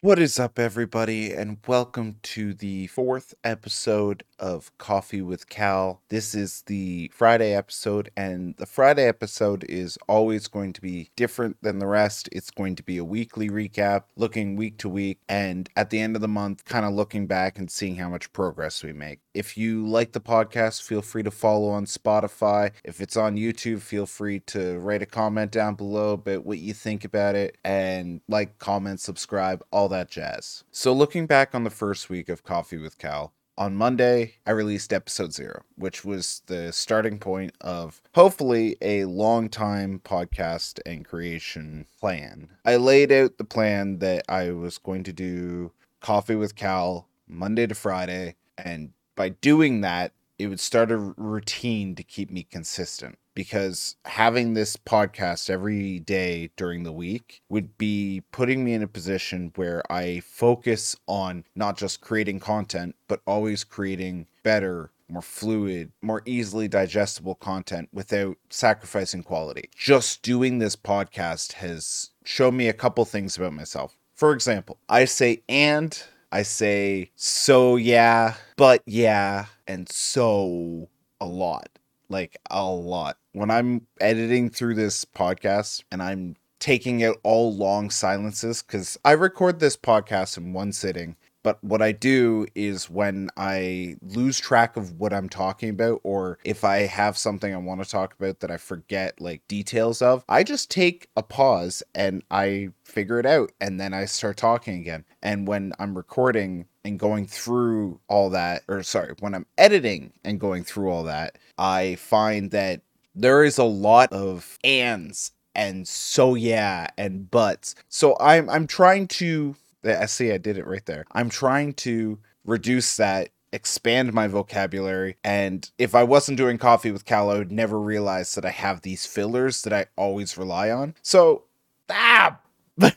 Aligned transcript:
What 0.00 0.20
is 0.20 0.38
up, 0.38 0.60
everybody, 0.60 1.32
and 1.32 1.58
welcome 1.66 2.20
to 2.22 2.54
the 2.54 2.86
fourth 2.86 3.34
episode 3.42 4.22
of 4.38 4.70
Coffee 4.78 5.22
with 5.22 5.48
Cal. 5.48 6.02
This 6.08 6.36
is 6.36 6.62
the 6.66 7.10
Friday 7.12 7.52
episode, 7.52 8.08
and 8.16 8.54
the 8.58 8.66
Friday 8.66 9.08
episode 9.08 9.64
is 9.68 9.98
always 10.08 10.46
going 10.46 10.72
to 10.74 10.80
be 10.80 11.10
different 11.16 11.56
than 11.62 11.80
the 11.80 11.88
rest. 11.88 12.28
It's 12.30 12.52
going 12.52 12.76
to 12.76 12.84
be 12.84 12.96
a 12.96 13.04
weekly 13.04 13.50
recap, 13.50 14.04
looking 14.14 14.54
week 14.54 14.78
to 14.78 14.88
week, 14.88 15.18
and 15.28 15.68
at 15.74 15.90
the 15.90 15.98
end 15.98 16.14
of 16.14 16.22
the 16.22 16.28
month, 16.28 16.64
kind 16.64 16.86
of 16.86 16.92
looking 16.94 17.26
back 17.26 17.58
and 17.58 17.68
seeing 17.68 17.96
how 17.96 18.08
much 18.08 18.32
progress 18.32 18.84
we 18.84 18.92
make. 18.92 19.18
If 19.38 19.56
you 19.56 19.86
like 19.86 20.10
the 20.10 20.20
podcast, 20.20 20.82
feel 20.82 21.00
free 21.00 21.22
to 21.22 21.30
follow 21.30 21.68
on 21.68 21.84
Spotify. 21.84 22.72
If 22.82 23.00
it's 23.00 23.16
on 23.16 23.36
YouTube, 23.36 23.80
feel 23.80 24.04
free 24.04 24.40
to 24.46 24.80
write 24.80 25.00
a 25.00 25.06
comment 25.06 25.52
down 25.52 25.76
below 25.76 26.14
about 26.14 26.44
what 26.44 26.58
you 26.58 26.74
think 26.74 27.04
about 27.04 27.36
it, 27.36 27.56
and 27.64 28.20
like, 28.26 28.58
comment, 28.58 28.98
subscribe, 28.98 29.62
all 29.70 29.88
that 29.90 30.10
jazz. 30.10 30.64
So, 30.72 30.92
looking 30.92 31.26
back 31.26 31.54
on 31.54 31.62
the 31.62 31.70
first 31.70 32.10
week 32.10 32.28
of 32.28 32.42
Coffee 32.42 32.78
with 32.78 32.98
Cal, 32.98 33.32
on 33.56 33.76
Monday, 33.76 34.34
I 34.44 34.50
released 34.50 34.92
episode 34.92 35.32
zero, 35.32 35.62
which 35.76 36.04
was 36.04 36.42
the 36.46 36.72
starting 36.72 37.20
point 37.20 37.52
of 37.60 38.02
hopefully 38.16 38.76
a 38.82 39.04
long 39.04 39.48
time 39.48 40.00
podcast 40.04 40.80
and 40.84 41.04
creation 41.04 41.86
plan. 42.00 42.48
I 42.64 42.74
laid 42.74 43.12
out 43.12 43.38
the 43.38 43.44
plan 43.44 44.00
that 44.00 44.24
I 44.28 44.50
was 44.50 44.78
going 44.78 45.04
to 45.04 45.12
do 45.12 45.70
Coffee 46.00 46.34
with 46.34 46.56
Cal 46.56 47.06
Monday 47.28 47.68
to 47.68 47.74
Friday, 47.76 48.34
and 48.56 48.90
by 49.18 49.30
doing 49.30 49.80
that, 49.80 50.12
it 50.38 50.46
would 50.46 50.60
start 50.60 50.92
a 50.92 50.96
routine 50.96 51.96
to 51.96 52.04
keep 52.04 52.30
me 52.30 52.44
consistent 52.44 53.18
because 53.34 53.96
having 54.04 54.54
this 54.54 54.76
podcast 54.76 55.50
every 55.50 55.98
day 55.98 56.50
during 56.56 56.84
the 56.84 56.92
week 56.92 57.42
would 57.48 57.76
be 57.76 58.22
putting 58.30 58.64
me 58.64 58.74
in 58.74 58.82
a 58.84 58.86
position 58.86 59.50
where 59.56 59.82
I 59.90 60.20
focus 60.20 60.94
on 61.08 61.44
not 61.56 61.76
just 61.76 62.00
creating 62.00 62.38
content, 62.38 62.94
but 63.08 63.20
always 63.26 63.64
creating 63.64 64.28
better, 64.44 64.92
more 65.08 65.20
fluid, 65.20 65.90
more 66.00 66.22
easily 66.24 66.68
digestible 66.68 67.34
content 67.34 67.88
without 67.92 68.36
sacrificing 68.50 69.24
quality. 69.24 69.68
Just 69.76 70.22
doing 70.22 70.60
this 70.60 70.76
podcast 70.76 71.54
has 71.54 72.10
shown 72.22 72.56
me 72.56 72.68
a 72.68 72.72
couple 72.72 73.04
things 73.04 73.36
about 73.36 73.52
myself. 73.52 73.98
For 74.14 74.32
example, 74.32 74.78
I 74.88 75.06
say 75.06 75.42
and 75.48 76.00
I 76.30 76.42
say 76.42 77.10
so 77.16 77.76
yeah, 77.76 78.34
but 78.56 78.82
yeah, 78.86 79.46
and 79.66 79.88
so 79.88 80.88
a 81.20 81.26
lot. 81.26 81.68
Like 82.10 82.38
a 82.50 82.64
lot. 82.64 83.18
When 83.32 83.50
I'm 83.50 83.86
editing 84.00 84.48
through 84.50 84.74
this 84.74 85.04
podcast 85.04 85.84
and 85.92 86.02
I'm 86.02 86.36
taking 86.58 87.04
out 87.04 87.16
all 87.22 87.54
long 87.54 87.90
silences, 87.90 88.62
because 88.62 88.98
I 89.04 89.12
record 89.12 89.60
this 89.60 89.76
podcast 89.76 90.38
in 90.38 90.52
one 90.52 90.72
sitting 90.72 91.16
but 91.48 91.64
what 91.64 91.80
I 91.80 91.92
do 91.92 92.46
is 92.54 92.90
when 92.90 93.30
I 93.38 93.96
lose 94.02 94.38
track 94.38 94.76
of 94.76 95.00
what 95.00 95.14
I'm 95.14 95.30
talking 95.30 95.70
about, 95.70 96.02
or 96.04 96.38
if 96.44 96.62
I 96.62 96.80
have 96.80 97.16
something 97.16 97.54
I 97.54 97.56
want 97.56 97.82
to 97.82 97.88
talk 97.88 98.12
about 98.12 98.40
that 98.40 98.50
I 98.50 98.58
forget 98.58 99.18
like 99.18 99.48
details 99.48 100.02
of, 100.02 100.26
I 100.28 100.42
just 100.42 100.70
take 100.70 101.08
a 101.16 101.22
pause 101.22 101.82
and 101.94 102.22
I 102.30 102.68
figure 102.84 103.18
it 103.18 103.24
out. 103.24 103.52
And 103.62 103.80
then 103.80 103.94
I 103.94 104.04
start 104.04 104.36
talking 104.36 104.78
again. 104.78 105.06
And 105.22 105.48
when 105.48 105.72
I'm 105.78 105.96
recording, 105.96 106.66
and 106.84 106.98
going 106.98 107.26
through 107.26 107.98
all 108.08 108.28
that, 108.28 108.64
or 108.68 108.82
sorry, 108.82 109.14
when 109.20 109.34
I'm 109.34 109.46
editing 109.56 110.12
and 110.24 110.38
going 110.38 110.64
through 110.64 110.90
all 110.90 111.04
that, 111.04 111.38
I 111.56 111.94
find 111.94 112.50
that 112.50 112.82
there 113.14 113.42
is 113.42 113.56
a 113.56 113.64
lot 113.64 114.12
of 114.12 114.58
ands 114.64 115.32
and 115.54 115.88
so 115.88 116.34
yeah 116.34 116.88
and 116.98 117.30
buts. 117.30 117.74
So 117.88 118.18
I'm 118.20 118.50
I'm 118.50 118.66
trying 118.66 119.08
to 119.08 119.56
I 119.84 120.06
see 120.06 120.32
I 120.32 120.38
did 120.38 120.58
it 120.58 120.66
right 120.66 120.84
there. 120.86 121.04
I'm 121.12 121.28
trying 121.28 121.74
to 121.74 122.18
reduce 122.44 122.96
that 122.96 123.30
expand 123.52 124.12
my 124.12 124.26
vocabulary. 124.26 125.16
And 125.24 125.70
if 125.78 125.94
I 125.94 126.02
wasn't 126.02 126.38
doing 126.38 126.58
coffee 126.58 126.90
with 126.90 127.04
Cal, 127.04 127.30
I 127.30 127.38
would 127.38 127.52
never 127.52 127.80
realize 127.80 128.34
that 128.34 128.44
I 128.44 128.50
have 128.50 128.82
these 128.82 129.06
fillers 129.06 129.62
that 129.62 129.72
I 129.72 129.86
always 129.96 130.36
rely 130.36 130.70
on. 130.70 130.94
So, 131.02 131.44
ah, 131.88 132.38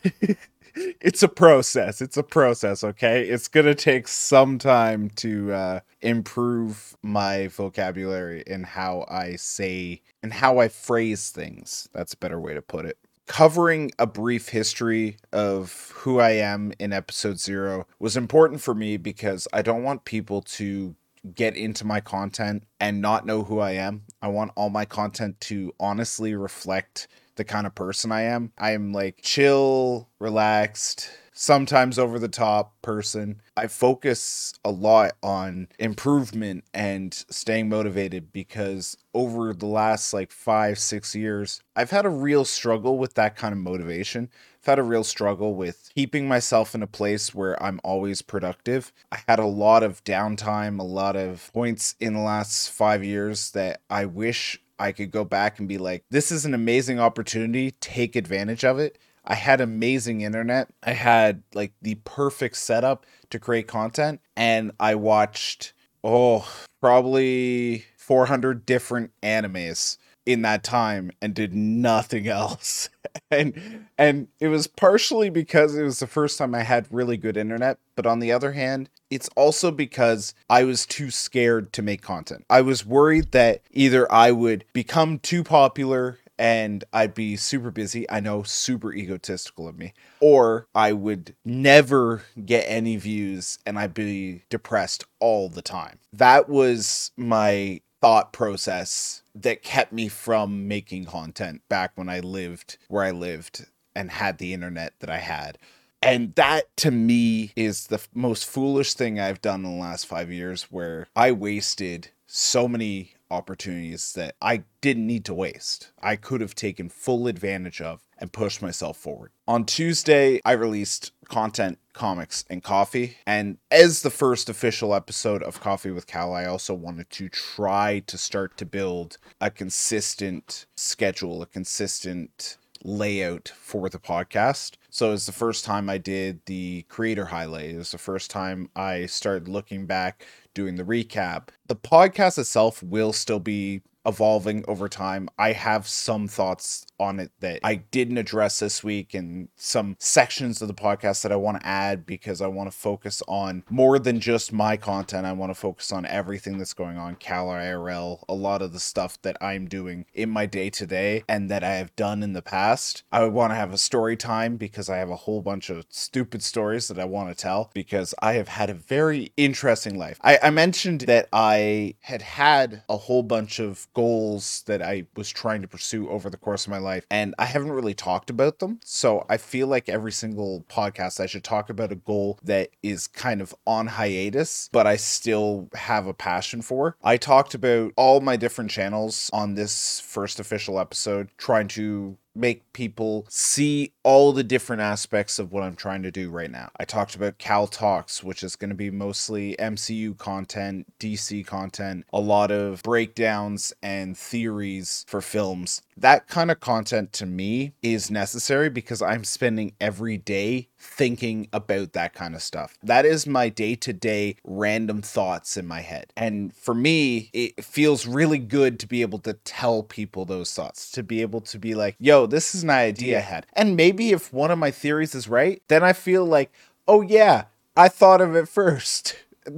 it's 0.75 1.23
a 1.23 1.27
process. 1.27 2.01
It's 2.01 2.17
a 2.17 2.23
process, 2.23 2.83
okay? 2.83 3.23
It's 3.23 3.47
going 3.47 3.65
to 3.65 3.75
take 3.75 4.07
some 4.07 4.57
time 4.57 5.09
to 5.17 5.53
uh, 5.53 5.79
improve 6.01 6.95
my 7.01 7.47
vocabulary 7.47 8.43
and 8.47 8.65
how 8.65 9.05
I 9.09 9.35
say 9.35 10.01
and 10.21 10.33
how 10.33 10.59
I 10.59 10.67
phrase 10.67 11.29
things. 11.29 11.89
That's 11.93 12.13
a 12.13 12.17
better 12.17 12.39
way 12.39 12.53
to 12.53 12.61
put 12.61 12.85
it 12.85 12.97
covering 13.31 13.89
a 13.97 14.05
brief 14.05 14.49
history 14.49 15.15
of 15.31 15.93
who 15.95 16.19
I 16.19 16.31
am 16.31 16.73
in 16.79 16.91
episode 16.91 17.39
zero 17.39 17.87
was 17.97 18.17
important 18.17 18.59
for 18.59 18.75
me 18.75 18.97
because 18.97 19.47
I 19.53 19.61
don't 19.61 19.83
want 19.83 20.03
people 20.03 20.41
to 20.57 20.97
get 21.33 21.55
into 21.55 21.85
my 21.85 22.01
content 22.01 22.65
and 22.81 22.99
not 22.99 23.25
know 23.25 23.43
who 23.43 23.59
I 23.59 23.71
am. 23.71 24.03
I 24.21 24.27
want 24.27 24.51
all 24.55 24.69
my 24.69 24.83
content 24.83 25.39
to 25.41 25.73
honestly 25.79 26.35
reflect 26.35 27.07
the 27.37 27.45
kind 27.45 27.65
of 27.65 27.73
person 27.73 28.11
I 28.11 28.23
am. 28.23 28.51
I 28.57 28.71
am 28.71 28.91
like 28.91 29.21
chill, 29.21 30.09
relaxed, 30.19 31.09
sometimes 31.41 31.97
over 31.97 32.19
the 32.19 32.27
top 32.27 32.79
person. 32.83 33.41
I 33.57 33.65
focus 33.65 34.53
a 34.63 34.69
lot 34.69 35.13
on 35.23 35.69
improvement 35.79 36.65
and 36.71 37.11
staying 37.31 37.67
motivated 37.67 38.31
because 38.31 38.95
over 39.15 39.51
the 39.51 39.65
last 39.65 40.13
like 40.13 40.31
five, 40.31 40.77
six 40.77 41.15
years, 41.15 41.63
I've 41.75 41.89
had 41.89 42.05
a 42.05 42.09
real 42.09 42.45
struggle 42.45 42.99
with 42.99 43.15
that 43.15 43.35
kind 43.35 43.53
of 43.53 43.57
motivation. 43.57 44.29
I've 44.59 44.67
had 44.67 44.77
a 44.77 44.83
real 44.83 45.03
struggle 45.03 45.55
with 45.55 45.89
keeping 45.95 46.27
myself 46.27 46.75
in 46.75 46.83
a 46.83 46.87
place 46.87 47.33
where 47.33 47.61
I'm 47.61 47.81
always 47.83 48.21
productive. 48.21 48.93
I 49.11 49.17
had 49.27 49.39
a 49.39 49.47
lot 49.47 49.81
of 49.81 50.03
downtime, 50.03 50.79
a 50.79 50.83
lot 50.83 51.15
of 51.15 51.49
points 51.53 51.95
in 51.99 52.13
the 52.13 52.19
last 52.19 52.69
five 52.69 53.03
years 53.03 53.49
that 53.51 53.81
I 53.89 54.05
wish 54.05 54.61
I 54.77 54.91
could 54.91 55.09
go 55.09 55.25
back 55.25 55.57
and 55.57 55.67
be 55.67 55.79
like, 55.79 56.03
this 56.11 56.31
is 56.31 56.45
an 56.45 56.53
amazing 56.53 56.99
opportunity, 56.99 57.71
take 57.71 58.15
advantage 58.15 58.63
of 58.63 58.77
it 58.77 58.99
I 59.25 59.35
had 59.35 59.61
amazing 59.61 60.21
internet. 60.21 60.69
I 60.83 60.93
had 60.93 61.43
like 61.53 61.73
the 61.81 61.95
perfect 62.03 62.57
setup 62.57 63.05
to 63.29 63.39
create 63.39 63.67
content 63.67 64.21
and 64.35 64.71
I 64.79 64.95
watched 64.95 65.73
oh, 66.03 66.47
probably 66.79 67.85
400 67.97 68.65
different 68.65 69.11
animes 69.21 69.97
in 70.25 70.43
that 70.43 70.63
time 70.63 71.11
and 71.21 71.33
did 71.33 71.53
nothing 71.53 72.27
else. 72.27 72.89
and 73.29 73.87
and 73.97 74.27
it 74.39 74.47
was 74.47 74.67
partially 74.67 75.29
because 75.29 75.75
it 75.75 75.83
was 75.83 75.99
the 75.99 76.07
first 76.07 76.37
time 76.37 76.55
I 76.55 76.63
had 76.63 76.87
really 76.91 77.17
good 77.17 77.37
internet, 77.37 77.77
but 77.95 78.05
on 78.05 78.19
the 78.19 78.31
other 78.31 78.53
hand, 78.53 78.89
it's 79.09 79.29
also 79.35 79.71
because 79.71 80.33
I 80.49 80.63
was 80.63 80.85
too 80.85 81.11
scared 81.11 81.73
to 81.73 81.81
make 81.81 82.01
content. 82.01 82.45
I 82.49 82.61
was 82.61 82.85
worried 82.85 83.31
that 83.31 83.61
either 83.71 84.11
I 84.11 84.31
would 84.31 84.63
become 84.73 85.19
too 85.19 85.43
popular 85.43 86.19
and 86.41 86.83
I'd 86.91 87.13
be 87.13 87.35
super 87.35 87.69
busy. 87.69 88.09
I 88.09 88.19
know, 88.19 88.41
super 88.41 88.91
egotistical 88.91 89.67
of 89.67 89.77
me. 89.77 89.93
Or 90.19 90.65
I 90.73 90.91
would 90.91 91.35
never 91.45 92.23
get 92.43 92.65
any 92.67 92.97
views 92.97 93.59
and 93.63 93.77
I'd 93.77 93.93
be 93.93 94.41
depressed 94.49 95.05
all 95.19 95.49
the 95.49 95.61
time. 95.61 95.99
That 96.11 96.49
was 96.49 97.11
my 97.15 97.81
thought 98.01 98.33
process 98.33 99.21
that 99.35 99.61
kept 99.61 99.93
me 99.93 100.07
from 100.07 100.67
making 100.67 101.05
content 101.05 101.61
back 101.69 101.91
when 101.93 102.09
I 102.09 102.21
lived 102.21 102.79
where 102.87 103.03
I 103.03 103.11
lived 103.11 103.67
and 103.95 104.09
had 104.09 104.39
the 104.39 104.51
internet 104.51 104.93
that 104.99 105.11
I 105.11 105.19
had. 105.19 105.59
And 106.01 106.33
that 106.33 106.75
to 106.77 106.89
me 106.89 107.51
is 107.55 107.85
the 107.85 108.01
most 108.15 108.47
foolish 108.47 108.95
thing 108.95 109.19
I've 109.19 109.43
done 109.43 109.63
in 109.63 109.77
the 109.77 109.81
last 109.81 110.07
five 110.07 110.31
years 110.31 110.63
where 110.71 111.05
I 111.15 111.33
wasted 111.33 112.09
so 112.25 112.67
many 112.67 113.13
opportunities 113.31 114.13
that 114.13 114.35
I 114.41 114.63
didn't 114.81 115.07
need 115.07 115.25
to 115.25 115.33
waste. 115.33 115.91
I 116.01 116.15
could 116.15 116.41
have 116.41 116.53
taken 116.53 116.89
full 116.89 117.27
advantage 117.27 117.81
of 117.81 118.01
and 118.17 118.31
pushed 118.31 118.61
myself 118.61 118.97
forward. 118.97 119.31
On 119.47 119.65
Tuesday, 119.65 120.39
I 120.45 120.51
released 120.51 121.11
content, 121.27 121.79
comics, 121.93 122.45
and 122.49 122.61
coffee. 122.61 123.17
And 123.25 123.57
as 123.71 124.01
the 124.01 124.09
first 124.09 124.49
official 124.49 124.93
episode 124.93 125.41
of 125.41 125.59
Coffee 125.59 125.91
with 125.91 126.07
Cal, 126.07 126.33
I 126.33 126.45
also 126.45 126.73
wanted 126.73 127.09
to 127.11 127.29
try 127.29 128.03
to 128.05 128.17
start 128.17 128.57
to 128.57 128.65
build 128.65 129.17
a 129.39 129.49
consistent 129.49 130.67
schedule, 130.75 131.41
a 131.41 131.47
consistent 131.47 132.57
layout 132.83 133.51
for 133.55 133.89
the 133.89 133.99
podcast. 133.99 134.75
So 134.89 135.13
it's 135.13 135.25
the 135.25 135.31
first 135.31 135.65
time 135.65 135.89
I 135.89 135.97
did 135.97 136.41
the 136.45 136.83
creator 136.89 137.25
highlight. 137.25 137.71
It 137.71 137.77
was 137.77 137.91
the 137.91 137.97
first 137.97 138.31
time 138.31 138.69
I 138.75 139.05
started 139.05 139.47
looking 139.47 139.85
back, 139.85 140.25
doing 140.53 140.75
the 140.75 140.83
recap. 140.83 141.49
The 141.67 141.75
podcast 141.75 142.37
itself 142.37 142.81
will 142.83 143.13
still 143.13 143.39
be 143.39 143.81
evolving 144.05 144.65
over 144.67 144.89
time. 144.89 145.29
I 145.37 145.51
have 145.51 145.87
some 145.87 146.27
thoughts 146.27 146.85
on 147.01 147.19
it 147.19 147.31
that 147.39 147.59
I 147.63 147.75
didn't 147.75 148.17
address 148.17 148.59
this 148.59 148.83
week 148.83 149.13
and 149.13 149.49
some 149.55 149.95
sections 149.99 150.61
of 150.61 150.67
the 150.67 150.73
podcast 150.73 151.23
that 151.23 151.31
I 151.31 151.35
want 151.35 151.59
to 151.59 151.67
add 151.67 152.05
because 152.05 152.41
I 152.41 152.47
want 152.47 152.71
to 152.71 152.77
focus 152.77 153.23
on 153.27 153.63
more 153.69 153.99
than 153.99 154.19
just 154.19 154.53
my 154.53 154.77
content. 154.77 155.25
I 155.25 155.33
want 155.33 155.49
to 155.49 155.59
focus 155.59 155.91
on 155.91 156.05
everything 156.05 156.57
that's 156.57 156.73
going 156.73 156.97
on, 156.97 157.15
Cal 157.15 157.47
IRL, 157.47 158.23
a 158.29 158.33
lot 158.33 158.61
of 158.61 158.73
the 158.73 158.79
stuff 158.79 159.21
that 159.23 159.37
I'm 159.41 159.67
doing 159.67 160.05
in 160.13 160.29
my 160.29 160.45
day 160.45 160.69
to 160.69 160.85
day 160.85 161.23
and 161.27 161.49
that 161.49 161.63
I 161.63 161.73
have 161.75 161.95
done 161.95 162.23
in 162.23 162.33
the 162.33 162.41
past. 162.41 163.03
I 163.11 163.25
want 163.25 163.51
to 163.51 163.55
have 163.55 163.73
a 163.73 163.77
story 163.77 164.15
time 164.15 164.57
because 164.57 164.89
I 164.89 164.97
have 164.97 165.09
a 165.09 165.15
whole 165.15 165.41
bunch 165.41 165.69
of 165.69 165.85
stupid 165.89 166.43
stories 166.43 166.87
that 166.87 166.99
I 166.99 167.05
want 167.05 167.29
to 167.29 167.35
tell 167.35 167.71
because 167.73 168.13
I 168.21 168.33
have 168.33 168.47
had 168.47 168.69
a 168.69 168.75
very 168.75 169.31
interesting 169.37 169.97
life. 169.97 170.19
I, 170.21 170.37
I 170.43 170.49
mentioned 170.51 171.01
that 171.01 171.27
I 171.33 171.95
had 172.01 172.21
had 172.21 172.83
a 172.89 172.97
whole 172.97 173.23
bunch 173.23 173.59
of 173.59 173.87
goals 173.93 174.63
that 174.67 174.81
I 174.81 175.07
was 175.15 175.29
trying 175.29 175.61
to 175.61 175.67
pursue 175.67 176.09
over 176.09 176.29
the 176.29 176.37
course 176.37 176.65
of 176.65 176.71
my 176.71 176.77
life, 176.77 176.90
and 177.09 177.33
I 177.39 177.45
haven't 177.45 177.71
really 177.71 177.93
talked 177.93 178.29
about 178.29 178.59
them. 178.59 178.79
So 178.83 179.25
I 179.29 179.37
feel 179.37 179.67
like 179.67 179.89
every 179.89 180.11
single 180.11 180.65
podcast 180.69 181.19
I 181.19 181.25
should 181.25 181.43
talk 181.43 181.69
about 181.69 181.91
a 181.91 181.95
goal 181.95 182.39
that 182.43 182.69
is 182.83 183.07
kind 183.07 183.41
of 183.41 183.55
on 183.65 183.87
hiatus, 183.87 184.69
but 184.71 184.85
I 184.87 184.95
still 184.97 185.69
have 185.73 186.07
a 186.07 186.13
passion 186.13 186.61
for. 186.61 186.97
I 187.03 187.17
talked 187.17 187.53
about 187.53 187.93
all 187.95 188.21
my 188.21 188.35
different 188.35 188.71
channels 188.71 189.29
on 189.33 189.53
this 189.53 189.99
first 189.99 190.39
official 190.39 190.79
episode, 190.79 191.29
trying 191.37 191.67
to 191.69 192.17
make 192.35 192.71
people 192.73 193.25
see 193.29 193.93
all 194.03 194.31
the 194.31 194.43
different 194.43 194.81
aspects 194.81 195.39
of 195.39 195.51
what 195.51 195.63
I'm 195.63 195.75
trying 195.75 196.03
to 196.03 196.11
do 196.11 196.29
right 196.29 196.49
now. 196.49 196.71
I 196.79 196.85
talked 196.85 197.15
about 197.15 197.37
Cal 197.37 197.67
Talks, 197.67 198.23
which 198.23 198.43
is 198.43 198.55
going 198.55 198.69
to 198.69 198.75
be 198.75 198.89
mostly 198.89 199.55
MCU 199.59 200.17
content, 200.17 200.87
DC 200.99 201.45
content, 201.45 202.05
a 202.13 202.19
lot 202.19 202.51
of 202.51 202.81
breakdowns 202.83 203.73
and 203.83 204.17
theories 204.17 205.05
for 205.07 205.21
films. 205.21 205.81
That 205.97 206.27
kind 206.27 206.49
of 206.49 206.59
content 206.59 207.13
to 207.13 207.25
me 207.25 207.73
is 207.81 208.09
necessary 208.09 208.69
because 208.69 209.01
I'm 209.01 209.23
spending 209.23 209.73
every 209.79 210.17
day 210.17 210.69
thinking 210.81 211.47
about 211.53 211.93
that 211.93 212.13
kind 212.13 212.35
of 212.35 212.41
stuff. 212.41 212.77
That 212.83 213.05
is 213.05 213.27
my 213.27 213.49
day 213.49 213.75
to 213.75 213.93
day 213.93 214.35
random 214.43 215.01
thoughts 215.01 215.55
in 215.55 215.67
my 215.67 215.81
head. 215.81 216.11
And 216.17 216.53
for 216.53 216.73
me, 216.73 217.29
it 217.33 217.63
feels 217.63 218.07
really 218.07 218.39
good 218.39 218.79
to 218.79 218.87
be 218.87 219.01
able 219.01 219.19
to 219.19 219.33
tell 219.33 219.83
people 219.83 220.25
those 220.25 220.53
thoughts, 220.53 220.91
to 220.91 221.03
be 221.03 221.21
able 221.21 221.41
to 221.41 221.59
be 221.59 221.75
like, 221.75 221.95
yo, 221.99 222.25
this 222.25 222.55
is 222.55 222.63
an 222.63 222.71
idea 222.71 223.19
I 223.19 223.21
had. 223.21 223.45
And 223.53 223.75
maybe 223.75 224.11
if 224.11 224.33
one 224.33 224.51
of 224.51 224.57
my 224.57 224.71
theories 224.71 225.13
is 225.13 225.27
right, 225.27 225.61
then 225.67 225.83
I 225.83 225.93
feel 225.93 226.25
like, 226.25 226.51
oh 226.87 227.01
yeah, 227.01 227.45
I 227.77 227.87
thought 227.87 228.21
of 228.21 228.35
it 228.35 228.47
first. 228.47 229.15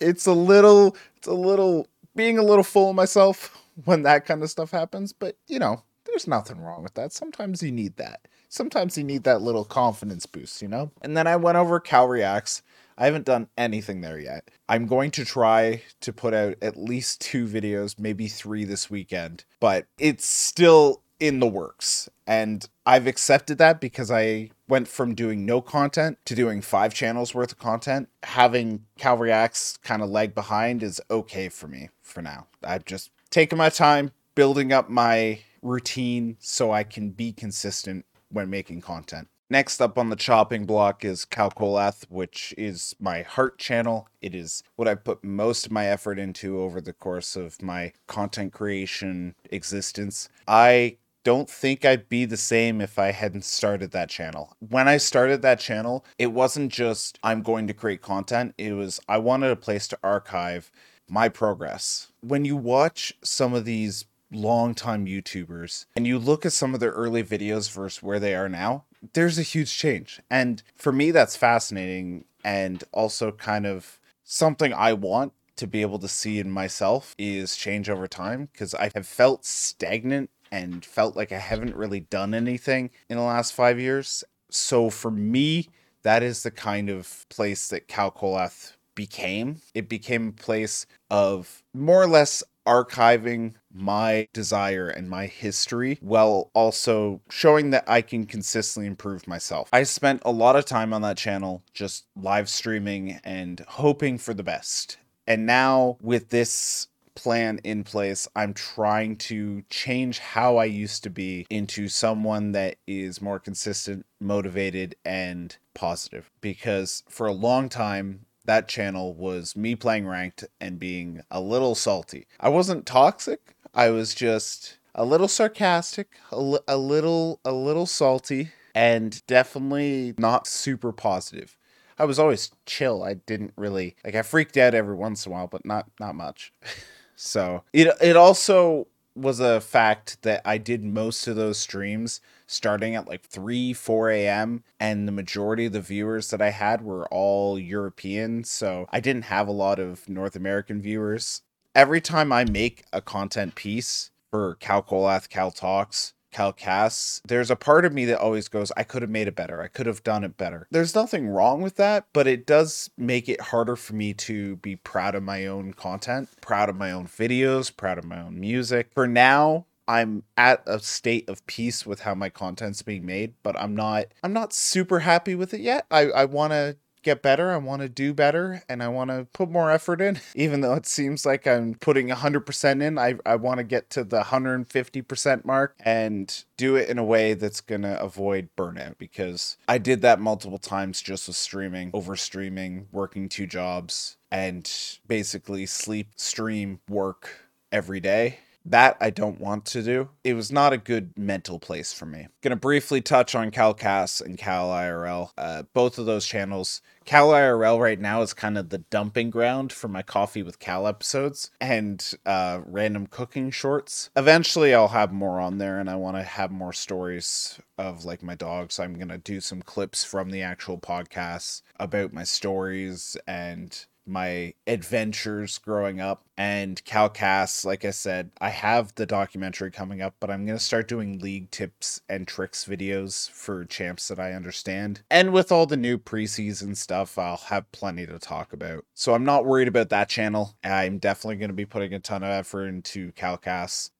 it's 0.00 0.26
a 0.26 0.32
little, 0.32 0.96
it's 1.16 1.26
a 1.28 1.34
little, 1.34 1.86
being 2.16 2.38
a 2.38 2.42
little 2.42 2.64
full 2.64 2.90
of 2.90 2.96
myself 2.96 3.62
when 3.84 4.02
that 4.02 4.24
kind 4.24 4.42
of 4.42 4.50
stuff 4.50 4.70
happens. 4.70 5.12
But, 5.12 5.36
you 5.46 5.58
know, 5.58 5.82
there's 6.06 6.26
nothing 6.26 6.60
wrong 6.60 6.82
with 6.82 6.94
that. 6.94 7.12
Sometimes 7.12 7.62
you 7.62 7.70
need 7.70 7.96
that. 7.96 8.26
Sometimes 8.50 8.98
you 8.98 9.04
need 9.04 9.22
that 9.22 9.42
little 9.42 9.64
confidence 9.64 10.26
boost, 10.26 10.60
you 10.60 10.66
know? 10.66 10.90
And 11.02 11.16
then 11.16 11.28
I 11.28 11.36
went 11.36 11.56
over 11.56 11.78
Cal 11.78 12.08
Reacts. 12.08 12.62
I 12.98 13.04
haven't 13.04 13.24
done 13.24 13.48
anything 13.56 14.00
there 14.00 14.18
yet. 14.18 14.50
I'm 14.68 14.86
going 14.86 15.12
to 15.12 15.24
try 15.24 15.82
to 16.00 16.12
put 16.12 16.34
out 16.34 16.56
at 16.60 16.76
least 16.76 17.20
two 17.20 17.46
videos, 17.46 17.96
maybe 17.96 18.26
three 18.26 18.64
this 18.64 18.90
weekend, 18.90 19.44
but 19.60 19.86
it's 19.98 20.26
still 20.26 21.02
in 21.20 21.38
the 21.38 21.46
works. 21.46 22.08
And 22.26 22.68
I've 22.84 23.06
accepted 23.06 23.58
that 23.58 23.80
because 23.80 24.10
I 24.10 24.50
went 24.66 24.88
from 24.88 25.14
doing 25.14 25.46
no 25.46 25.60
content 25.60 26.18
to 26.24 26.34
doing 26.34 26.60
five 26.60 26.92
channels 26.92 27.32
worth 27.32 27.52
of 27.52 27.58
content. 27.58 28.08
Having 28.24 28.84
Cal 28.98 29.16
Reacts 29.16 29.76
kind 29.76 30.02
of 30.02 30.10
lag 30.10 30.34
behind 30.34 30.82
is 30.82 31.00
okay 31.08 31.48
for 31.48 31.68
me 31.68 31.90
for 32.02 32.20
now. 32.20 32.48
I've 32.64 32.84
just 32.84 33.10
taken 33.30 33.58
my 33.58 33.68
time 33.68 34.10
building 34.34 34.72
up 34.72 34.90
my 34.90 35.40
routine 35.62 36.36
so 36.40 36.72
I 36.72 36.84
can 36.84 37.10
be 37.10 37.32
consistent 37.32 38.06
when 38.30 38.50
making 38.50 38.80
content. 38.80 39.28
Next 39.52 39.80
up 39.80 39.98
on 39.98 40.10
the 40.10 40.16
chopping 40.16 40.64
block 40.64 41.04
is 41.04 41.24
Kalkolath, 41.24 42.04
which 42.08 42.54
is 42.56 42.94
my 43.00 43.22
heart 43.22 43.58
channel. 43.58 44.08
It 44.22 44.32
is 44.32 44.62
what 44.76 44.86
I 44.86 44.94
put 44.94 45.24
most 45.24 45.66
of 45.66 45.72
my 45.72 45.86
effort 45.86 46.20
into 46.20 46.60
over 46.60 46.80
the 46.80 46.92
course 46.92 47.34
of 47.34 47.60
my 47.60 47.92
content 48.06 48.52
creation 48.52 49.34
existence. 49.50 50.28
I 50.46 50.98
don't 51.24 51.50
think 51.50 51.84
I'd 51.84 52.08
be 52.08 52.24
the 52.24 52.36
same 52.36 52.80
if 52.80 52.96
I 52.96 53.10
hadn't 53.10 53.44
started 53.44 53.90
that 53.90 54.08
channel. 54.08 54.56
When 54.60 54.86
I 54.86 54.96
started 54.98 55.42
that 55.42 55.58
channel, 55.58 56.04
it 56.16 56.28
wasn't 56.28 56.72
just 56.72 57.18
I'm 57.24 57.42
going 57.42 57.66
to 57.66 57.74
create 57.74 58.02
content, 58.02 58.54
it 58.56 58.74
was 58.74 59.00
I 59.08 59.18
wanted 59.18 59.50
a 59.50 59.56
place 59.56 59.88
to 59.88 59.98
archive 60.02 60.70
my 61.08 61.28
progress. 61.28 62.12
When 62.20 62.44
you 62.44 62.56
watch 62.56 63.12
some 63.22 63.52
of 63.52 63.64
these 63.64 64.06
longtime 64.32 65.06
YouTubers 65.06 65.86
and 65.96 66.06
you 66.06 66.18
look 66.18 66.46
at 66.46 66.52
some 66.52 66.74
of 66.74 66.80
their 66.80 66.92
early 66.92 67.22
videos 67.22 67.70
versus 67.70 68.02
where 68.02 68.20
they 68.20 68.34
are 68.34 68.48
now, 68.48 68.84
there's 69.12 69.38
a 69.38 69.42
huge 69.42 69.76
change. 69.76 70.20
And 70.30 70.62
for 70.76 70.92
me, 70.92 71.10
that's 71.10 71.36
fascinating 71.36 72.24
and 72.44 72.84
also 72.92 73.32
kind 73.32 73.66
of 73.66 73.98
something 74.24 74.72
I 74.72 74.92
want 74.92 75.32
to 75.56 75.66
be 75.66 75.82
able 75.82 75.98
to 75.98 76.08
see 76.08 76.38
in 76.38 76.50
myself 76.50 77.14
is 77.18 77.56
change 77.56 77.90
over 77.90 78.06
time 78.06 78.48
because 78.52 78.74
I 78.74 78.90
have 78.94 79.06
felt 79.06 79.44
stagnant 79.44 80.30
and 80.50 80.84
felt 80.84 81.16
like 81.16 81.32
I 81.32 81.38
haven't 81.38 81.76
really 81.76 82.00
done 82.00 82.34
anything 82.34 82.90
in 83.08 83.16
the 83.16 83.22
last 83.22 83.52
five 83.52 83.78
years. 83.78 84.24
So 84.50 84.90
for 84.90 85.10
me, 85.10 85.68
that 86.02 86.22
is 86.22 86.42
the 86.42 86.50
kind 86.50 86.88
of 86.88 87.26
place 87.28 87.68
that 87.68 87.88
Kalkolath 87.88 88.72
became. 89.00 89.62
It 89.72 89.88
became 89.88 90.28
a 90.28 90.32
place 90.32 90.84
of 91.10 91.62
more 91.72 92.02
or 92.02 92.06
less 92.06 92.44
archiving 92.66 93.54
my 93.72 94.28
desire 94.34 94.90
and 94.90 95.08
my 95.08 95.24
history 95.24 95.96
while 96.02 96.50
also 96.52 97.22
showing 97.30 97.70
that 97.70 97.84
I 97.86 98.02
can 98.02 98.26
consistently 98.26 98.86
improve 98.86 99.26
myself. 99.26 99.70
I 99.72 99.84
spent 99.84 100.20
a 100.26 100.30
lot 100.30 100.54
of 100.54 100.66
time 100.66 100.92
on 100.92 101.00
that 101.00 101.16
channel 101.16 101.62
just 101.72 102.04
live 102.14 102.50
streaming 102.50 103.18
and 103.24 103.64
hoping 103.68 104.18
for 104.18 104.34
the 104.34 104.42
best. 104.42 104.98
And 105.26 105.46
now 105.46 105.96
with 106.02 106.28
this 106.28 106.88
plan 107.14 107.58
in 107.64 107.84
place, 107.84 108.28
I'm 108.36 108.52
trying 108.54 109.16
to 109.16 109.62
change 109.70 110.18
how 110.18 110.58
I 110.58 110.66
used 110.66 111.02
to 111.04 111.10
be 111.10 111.46
into 111.48 111.88
someone 111.88 112.52
that 112.52 112.76
is 112.86 113.22
more 113.22 113.38
consistent, 113.38 114.04
motivated, 114.20 114.94
and 115.04 115.56
positive. 115.74 116.30
Because 116.40 117.02
for 117.08 117.26
a 117.26 117.32
long 117.32 117.68
time, 117.68 118.26
that 118.50 118.66
channel 118.66 119.14
was 119.14 119.54
me 119.54 119.76
playing 119.76 120.08
ranked 120.08 120.44
and 120.60 120.76
being 120.76 121.22
a 121.30 121.40
little 121.40 121.76
salty. 121.76 122.26
I 122.40 122.48
wasn't 122.48 122.84
toxic. 122.84 123.54
I 123.72 123.90
was 123.90 124.12
just 124.12 124.78
a 124.92 125.04
little 125.04 125.28
sarcastic, 125.28 126.16
a, 126.32 126.40
li- 126.40 126.58
a 126.66 126.76
little 126.76 127.38
a 127.44 127.52
little 127.52 127.86
salty, 127.86 128.50
and 128.74 129.24
definitely 129.28 130.14
not 130.18 130.48
super 130.48 130.90
positive. 130.90 131.56
I 131.96 132.04
was 132.06 132.18
always 132.18 132.50
chill. 132.66 133.04
I 133.04 133.14
didn't 133.14 133.52
really 133.56 133.94
like 134.04 134.16
I 134.16 134.22
freaked 134.22 134.56
out 134.56 134.74
every 134.74 134.96
once 134.96 135.26
in 135.26 135.30
a 135.30 135.34
while, 135.36 135.46
but 135.46 135.64
not 135.64 135.88
not 136.00 136.16
much. 136.16 136.52
so, 137.14 137.62
it 137.72 137.86
it 138.00 138.16
also 138.16 138.88
was 139.14 139.38
a 139.38 139.60
fact 139.60 140.22
that 140.22 140.42
I 140.44 140.58
did 140.58 140.82
most 140.82 141.28
of 141.28 141.36
those 141.36 141.58
streams 141.58 142.20
starting 142.50 142.94
at 142.94 143.08
like 143.08 143.22
3, 143.22 143.72
4 143.72 144.10
a.m. 144.10 144.64
And 144.78 145.06
the 145.06 145.12
majority 145.12 145.66
of 145.66 145.72
the 145.72 145.80
viewers 145.80 146.30
that 146.30 146.42
I 146.42 146.50
had 146.50 146.82
were 146.82 147.06
all 147.08 147.58
European. 147.58 148.44
So 148.44 148.86
I 148.90 149.00
didn't 149.00 149.24
have 149.24 149.48
a 149.48 149.52
lot 149.52 149.78
of 149.78 150.08
North 150.08 150.36
American 150.36 150.82
viewers. 150.82 151.42
Every 151.74 152.00
time 152.00 152.32
I 152.32 152.44
make 152.44 152.84
a 152.92 153.00
content 153.00 153.54
piece 153.54 154.10
for 154.30 154.56
Cal 154.56 154.82
Kalkolath, 154.82 155.28
Cal 155.28 155.50
Talks, 155.50 156.14
Cal 156.32 156.52
Calcass, 156.52 157.20
there's 157.26 157.50
a 157.50 157.56
part 157.56 157.84
of 157.84 157.92
me 157.92 158.04
that 158.06 158.20
always 158.20 158.48
goes, 158.48 158.70
I 158.76 158.84
could 158.84 159.02
have 159.02 159.10
made 159.10 159.28
it 159.28 159.34
better. 159.34 159.60
I 159.60 159.68
could 159.68 159.86
have 159.86 160.02
done 160.02 160.24
it 160.24 160.36
better. 160.36 160.68
There's 160.70 160.94
nothing 160.94 161.28
wrong 161.28 161.60
with 161.60 161.76
that, 161.76 162.06
but 162.12 162.26
it 162.26 162.46
does 162.46 162.90
make 162.96 163.28
it 163.28 163.40
harder 163.40 163.76
for 163.76 163.94
me 163.94 164.14
to 164.14 164.56
be 164.56 164.76
proud 164.76 165.14
of 165.14 165.22
my 165.22 165.46
own 165.46 165.72
content, 165.72 166.28
proud 166.40 166.68
of 166.68 166.76
my 166.76 166.92
own 166.92 167.06
videos, 167.06 167.74
proud 167.76 167.98
of 167.98 168.04
my 168.04 168.20
own 168.20 168.38
music. 168.38 168.90
For 168.94 169.06
now, 169.06 169.66
I'm 169.88 170.22
at 170.36 170.62
a 170.66 170.80
state 170.80 171.28
of 171.28 171.44
peace 171.46 171.84
with 171.84 172.00
how 172.00 172.14
my 172.14 172.28
content's 172.28 172.82
being 172.82 173.04
made, 173.04 173.34
but 173.42 173.58
I'm 173.58 173.74
not 173.74 174.06
I'm 174.22 174.32
not 174.32 174.52
super 174.52 175.00
happy 175.00 175.34
with 175.34 175.52
it 175.54 175.60
yet. 175.60 175.86
I, 175.90 176.10
I 176.10 176.24
wanna 176.26 176.76
get 177.02 177.22
better. 177.22 177.50
I 177.50 177.56
want 177.56 177.82
to 177.82 177.88
do 177.88 178.12
better 178.12 178.62
and 178.68 178.82
I 178.82 178.88
want 178.88 179.10
to 179.10 179.26
put 179.32 179.50
more 179.50 179.70
effort 179.70 180.00
in. 180.00 180.20
Even 180.34 180.60
though 180.60 180.74
it 180.74 180.86
seems 180.86 181.24
like 181.24 181.46
I'm 181.46 181.74
putting 181.74 182.08
100% 182.08 182.82
in, 182.82 182.98
I, 182.98 183.14
I 183.24 183.36
want 183.36 183.58
to 183.58 183.64
get 183.64 183.90
to 183.90 184.04
the 184.04 184.20
150% 184.20 185.44
mark 185.44 185.74
and 185.80 186.44
do 186.56 186.76
it 186.76 186.88
in 186.88 186.98
a 186.98 187.04
way 187.04 187.34
that's 187.34 187.60
to 187.82 188.02
avoid 188.02 188.48
burnout 188.56 188.98
because 188.98 189.56
I 189.68 189.78
did 189.78 190.02
that 190.02 190.20
multiple 190.20 190.58
times 190.58 191.00
just 191.00 191.28
with 191.28 191.36
streaming, 191.36 191.90
over 191.94 192.16
streaming, 192.16 192.88
working 192.92 193.28
two 193.28 193.46
jobs, 193.46 194.16
and 194.30 194.70
basically 195.06 195.66
sleep, 195.66 196.08
stream, 196.16 196.80
work 196.88 197.46
every 197.72 198.00
day 198.00 198.40
That 198.64 198.96
I 199.00 199.10
don't 199.10 199.40
want 199.40 199.64
to 199.66 199.82
do. 199.82 200.10
It 200.22 200.34
was 200.34 200.52
not 200.52 200.72
a 200.72 200.78
good 200.78 201.16
mental 201.16 201.58
place 201.58 201.92
for 201.92 202.06
me. 202.06 202.28
Gonna 202.42 202.56
briefly 202.56 203.00
touch 203.00 203.34
on 203.34 203.50
CalCast 203.50 204.20
and 204.20 204.36
Cal 204.36 204.68
IRL. 204.68 205.30
Uh, 205.38 205.62
both 205.72 205.98
of 205.98 206.06
those 206.06 206.26
channels. 206.26 206.82
Cal 207.06 207.30
IRL 207.30 207.80
right 207.80 207.98
now 207.98 208.22
is 208.22 208.34
kind 208.34 208.58
of 208.58 208.68
the 208.68 208.78
dumping 208.78 209.30
ground 209.30 209.72
for 209.72 209.88
my 209.88 210.02
Coffee 210.02 210.42
with 210.42 210.58
Cal 210.58 210.86
episodes 210.86 211.50
and 211.60 212.12
uh, 212.26 212.60
random 212.66 213.06
cooking 213.06 213.50
shorts. 213.50 214.10
Eventually, 214.14 214.74
I'll 214.74 214.88
have 214.88 215.10
more 215.10 215.40
on 215.40 215.58
there, 215.58 215.80
and 215.80 215.88
I 215.88 215.96
want 215.96 216.16
to 216.18 216.22
have 216.22 216.50
more 216.50 216.72
stories 216.72 217.58
of 217.78 218.04
like 218.04 218.22
my 218.22 218.34
dogs. 218.34 218.78
I'm 218.78 218.98
gonna 218.98 219.18
do 219.18 219.40
some 219.40 219.62
clips 219.62 220.04
from 220.04 220.30
the 220.30 220.42
actual 220.42 220.78
podcast 220.78 221.62
about 221.78 222.12
my 222.12 222.24
stories 222.24 223.16
and 223.26 223.86
my 224.10 224.54
adventures 224.66 225.58
growing 225.58 226.00
up 226.00 226.24
and 226.36 226.84
CalCast. 226.84 227.64
Like 227.64 227.84
I 227.84 227.90
said, 227.90 228.30
I 228.40 228.50
have 228.50 228.94
the 228.94 229.06
documentary 229.06 229.70
coming 229.70 230.02
up, 230.02 230.14
but 230.20 230.30
I'm 230.30 230.44
going 230.44 230.58
to 230.58 230.64
start 230.64 230.88
doing 230.88 231.18
league 231.18 231.50
tips 231.50 232.00
and 232.08 232.26
tricks 232.26 232.64
videos 232.64 233.30
for 233.30 233.64
champs 233.64 234.08
that 234.08 234.18
I 234.18 234.32
understand. 234.32 235.02
And 235.10 235.32
with 235.32 235.52
all 235.52 235.66
the 235.66 235.76
new 235.76 235.96
preseason 235.96 236.76
stuff, 236.76 237.16
I'll 237.18 237.36
have 237.36 237.70
plenty 237.72 238.06
to 238.06 238.18
talk 238.18 238.52
about. 238.52 238.84
So 238.94 239.14
I'm 239.14 239.24
not 239.24 239.46
worried 239.46 239.68
about 239.68 239.90
that 239.90 240.08
channel. 240.08 240.56
I'm 240.64 240.98
definitely 240.98 241.36
going 241.36 241.50
to 241.50 241.54
be 241.54 241.66
putting 241.66 241.94
a 241.94 242.00
ton 242.00 242.22
of 242.22 242.30
effort 242.30 242.66
into 242.66 243.12
CalCast. 243.12 243.90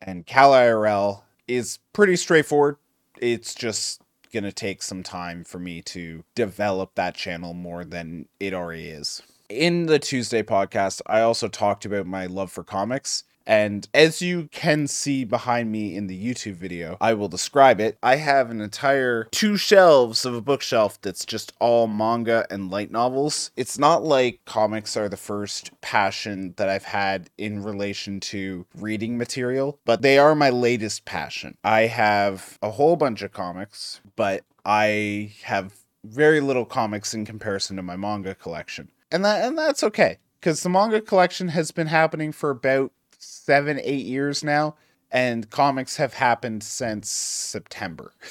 And 0.00 0.24
Cal 0.24 0.52
IRL 0.52 1.22
is 1.48 1.78
pretty 1.92 2.16
straightforward. 2.16 2.76
It's 3.18 3.54
just 3.54 4.00
going 4.32 4.44
to 4.44 4.52
take 4.52 4.82
some 4.82 5.02
time 5.02 5.44
for 5.44 5.58
me 5.58 5.82
to 5.82 6.24
develop 6.34 6.94
that 6.94 7.14
channel 7.14 7.52
more 7.52 7.84
than 7.84 8.28
it 8.38 8.54
already 8.54 8.88
is 8.88 9.22
in 9.50 9.86
the 9.86 9.98
Tuesday 9.98 10.42
podcast, 10.42 11.02
I 11.06 11.20
also 11.20 11.48
talked 11.48 11.84
about 11.84 12.06
my 12.06 12.26
love 12.26 12.52
for 12.52 12.62
comics. 12.62 13.24
And 13.46 13.88
as 13.92 14.22
you 14.22 14.48
can 14.52 14.86
see 14.86 15.24
behind 15.24 15.72
me 15.72 15.96
in 15.96 16.06
the 16.06 16.24
YouTube 16.34 16.54
video, 16.54 16.96
I 17.00 17.14
will 17.14 17.26
describe 17.26 17.80
it. 17.80 17.98
I 18.00 18.16
have 18.16 18.50
an 18.50 18.60
entire 18.60 19.24
two 19.32 19.56
shelves 19.56 20.24
of 20.24 20.34
a 20.34 20.40
bookshelf 20.40 21.00
that's 21.00 21.24
just 21.24 21.52
all 21.58 21.88
manga 21.88 22.46
and 22.48 22.70
light 22.70 22.92
novels. 22.92 23.50
It's 23.56 23.76
not 23.76 24.04
like 24.04 24.40
comics 24.44 24.96
are 24.96 25.08
the 25.08 25.16
first 25.16 25.72
passion 25.80 26.54
that 26.58 26.68
I've 26.68 26.84
had 26.84 27.28
in 27.38 27.64
relation 27.64 28.20
to 28.20 28.66
reading 28.76 29.18
material, 29.18 29.80
but 29.84 30.02
they 30.02 30.16
are 30.18 30.36
my 30.36 30.50
latest 30.50 31.04
passion. 31.04 31.56
I 31.64 31.82
have 31.82 32.56
a 32.62 32.70
whole 32.70 32.94
bunch 32.94 33.22
of 33.22 33.32
comics, 33.32 34.00
but 34.14 34.44
I 34.64 35.32
have 35.42 35.74
very 36.04 36.40
little 36.40 36.66
comics 36.66 37.14
in 37.14 37.24
comparison 37.24 37.76
to 37.76 37.82
my 37.82 37.96
manga 37.96 38.34
collection 38.34 38.90
and 39.10 39.24
that 39.24 39.44
and 39.46 39.58
that's 39.58 39.82
okay 39.82 40.18
because 40.40 40.62
the 40.62 40.68
manga 40.68 41.00
collection 41.00 41.48
has 41.48 41.70
been 41.70 41.88
happening 41.88 42.32
for 42.32 42.50
about 42.50 42.92
seven 43.18 43.80
eight 43.82 44.06
years 44.06 44.44
now 44.44 44.74
and 45.10 45.50
comics 45.50 45.96
have 45.96 46.14
happened 46.14 46.62
since 46.62 47.10
september. 47.10 48.12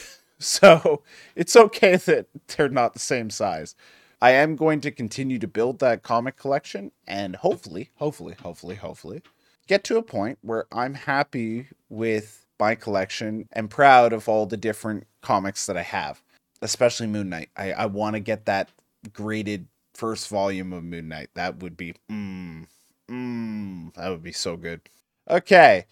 So 0.41 1.03
it's 1.35 1.57
okay 1.57 1.97
that 1.97 2.27
they're 2.47 2.69
not 2.69 2.93
the 2.93 2.99
same 2.99 3.29
size. 3.29 3.75
I 4.21 4.31
am 4.31 4.55
going 4.55 4.79
to 4.81 4.91
continue 4.91 5.37
to 5.37 5.47
build 5.49 5.79
that 5.79 6.01
comic 6.01 6.37
collection 6.37 6.93
and 7.05 7.35
hopefully 7.35 7.91
hopefully 7.95 8.35
hopefully 8.41 8.75
hopefully 8.75 9.21
get 9.67 9.83
to 9.85 9.97
a 9.97 10.01
point 10.01 10.39
where 10.41 10.65
i'm 10.71 10.93
happy 10.93 11.67
with 11.89 12.45
my 12.59 12.75
collection 12.75 13.49
and 13.51 13.69
proud 13.69 14.13
of 14.13 14.29
all 14.29 14.45
the 14.45 14.57
different 14.57 15.07
comics 15.21 15.65
that 15.65 15.77
i 15.77 15.81
have 15.83 16.21
especially 16.61 17.07
moon 17.07 17.29
knight. 17.29 17.49
I, 17.55 17.71
I 17.73 17.85
want 17.87 18.15
to 18.15 18.19
get 18.19 18.45
that 18.45 18.69
graded 19.13 19.67
first 19.99 20.29
volume 20.29 20.71
of 20.71 20.85
Moon 20.85 21.09
Knight. 21.09 21.29
That 21.33 21.61
would 21.61 21.75
be 21.75 21.93
mmm, 22.09 22.67
mmm, 23.09 23.93
that 23.95 24.09
would 24.09 24.23
be 24.23 24.31
so 24.31 24.55
good. 24.55 24.81
Okay. 25.29 25.85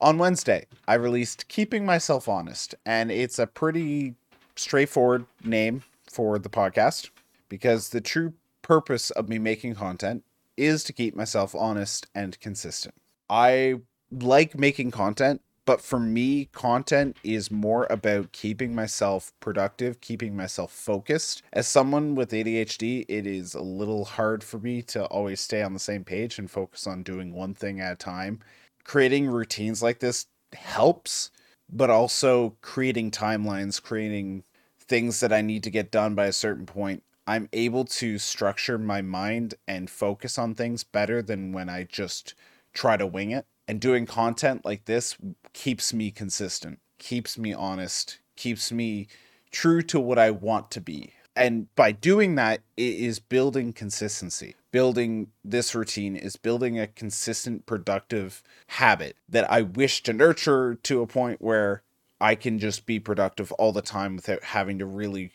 On 0.00 0.16
Wednesday, 0.16 0.66
I 0.86 0.94
released 0.94 1.48
Keeping 1.48 1.84
Myself 1.84 2.28
Honest, 2.28 2.76
and 2.86 3.10
it's 3.10 3.40
a 3.40 3.48
pretty 3.48 4.14
straightforward 4.54 5.26
name 5.42 5.82
for 6.08 6.38
the 6.38 6.48
podcast 6.48 7.10
because 7.48 7.88
the 7.88 8.00
true 8.00 8.34
purpose 8.62 9.10
of 9.10 9.28
me 9.28 9.40
making 9.40 9.74
content 9.74 10.22
is 10.56 10.84
to 10.84 10.92
keep 10.92 11.16
myself 11.16 11.52
honest 11.52 12.06
and 12.14 12.38
consistent. 12.38 12.94
I 13.28 13.80
like 14.12 14.56
making 14.56 14.92
content 14.92 15.42
but 15.68 15.82
for 15.82 16.00
me, 16.00 16.46
content 16.46 17.18
is 17.22 17.50
more 17.50 17.86
about 17.90 18.32
keeping 18.32 18.74
myself 18.74 19.34
productive, 19.38 20.00
keeping 20.00 20.34
myself 20.34 20.72
focused. 20.72 21.42
As 21.52 21.68
someone 21.68 22.14
with 22.14 22.30
ADHD, 22.30 23.04
it 23.06 23.26
is 23.26 23.52
a 23.52 23.60
little 23.60 24.06
hard 24.06 24.42
for 24.42 24.56
me 24.58 24.80
to 24.84 25.04
always 25.04 25.40
stay 25.40 25.60
on 25.62 25.74
the 25.74 25.78
same 25.78 26.04
page 26.04 26.38
and 26.38 26.50
focus 26.50 26.86
on 26.86 27.02
doing 27.02 27.34
one 27.34 27.52
thing 27.52 27.80
at 27.80 27.92
a 27.92 27.96
time. 27.96 28.40
Creating 28.82 29.28
routines 29.28 29.82
like 29.82 29.98
this 29.98 30.24
helps, 30.54 31.30
but 31.70 31.90
also 31.90 32.56
creating 32.62 33.10
timelines, 33.10 33.82
creating 33.82 34.44
things 34.80 35.20
that 35.20 35.34
I 35.34 35.42
need 35.42 35.62
to 35.64 35.70
get 35.70 35.90
done 35.90 36.14
by 36.14 36.24
a 36.28 36.32
certain 36.32 36.64
point 36.64 37.02
I'm 37.26 37.50
able 37.52 37.84
to 37.84 38.16
structure 38.16 38.78
my 38.78 39.02
mind 39.02 39.52
and 39.68 39.90
focus 39.90 40.38
on 40.38 40.54
things 40.54 40.82
better 40.82 41.20
than 41.20 41.52
when 41.52 41.68
I 41.68 41.84
just 41.84 42.34
try 42.72 42.96
to 42.96 43.06
wing 43.06 43.32
it 43.32 43.44
and 43.68 43.78
doing 43.78 44.06
content 44.06 44.64
like 44.64 44.86
this 44.86 45.16
keeps 45.58 45.92
me 45.92 46.12
consistent, 46.12 46.78
keeps 46.98 47.36
me 47.36 47.52
honest, 47.52 48.20
keeps 48.36 48.70
me 48.70 49.08
true 49.50 49.82
to 49.82 49.98
what 49.98 50.16
I 50.16 50.30
want 50.30 50.70
to 50.70 50.80
be. 50.80 51.14
And 51.34 51.74
by 51.74 51.90
doing 51.90 52.36
that, 52.36 52.60
it 52.76 52.94
is 52.94 53.18
building 53.18 53.72
consistency. 53.72 54.54
Building 54.70 55.32
this 55.44 55.74
routine 55.74 56.14
is 56.14 56.36
building 56.36 56.78
a 56.78 56.86
consistent, 56.86 57.66
productive 57.66 58.40
habit 58.68 59.16
that 59.28 59.50
I 59.50 59.62
wish 59.62 60.04
to 60.04 60.12
nurture 60.12 60.76
to 60.76 61.02
a 61.02 61.08
point 61.08 61.42
where 61.42 61.82
I 62.20 62.36
can 62.36 62.60
just 62.60 62.86
be 62.86 63.00
productive 63.00 63.50
all 63.52 63.72
the 63.72 63.82
time 63.82 64.14
without 64.14 64.44
having 64.44 64.78
to 64.78 64.86
really 64.86 65.32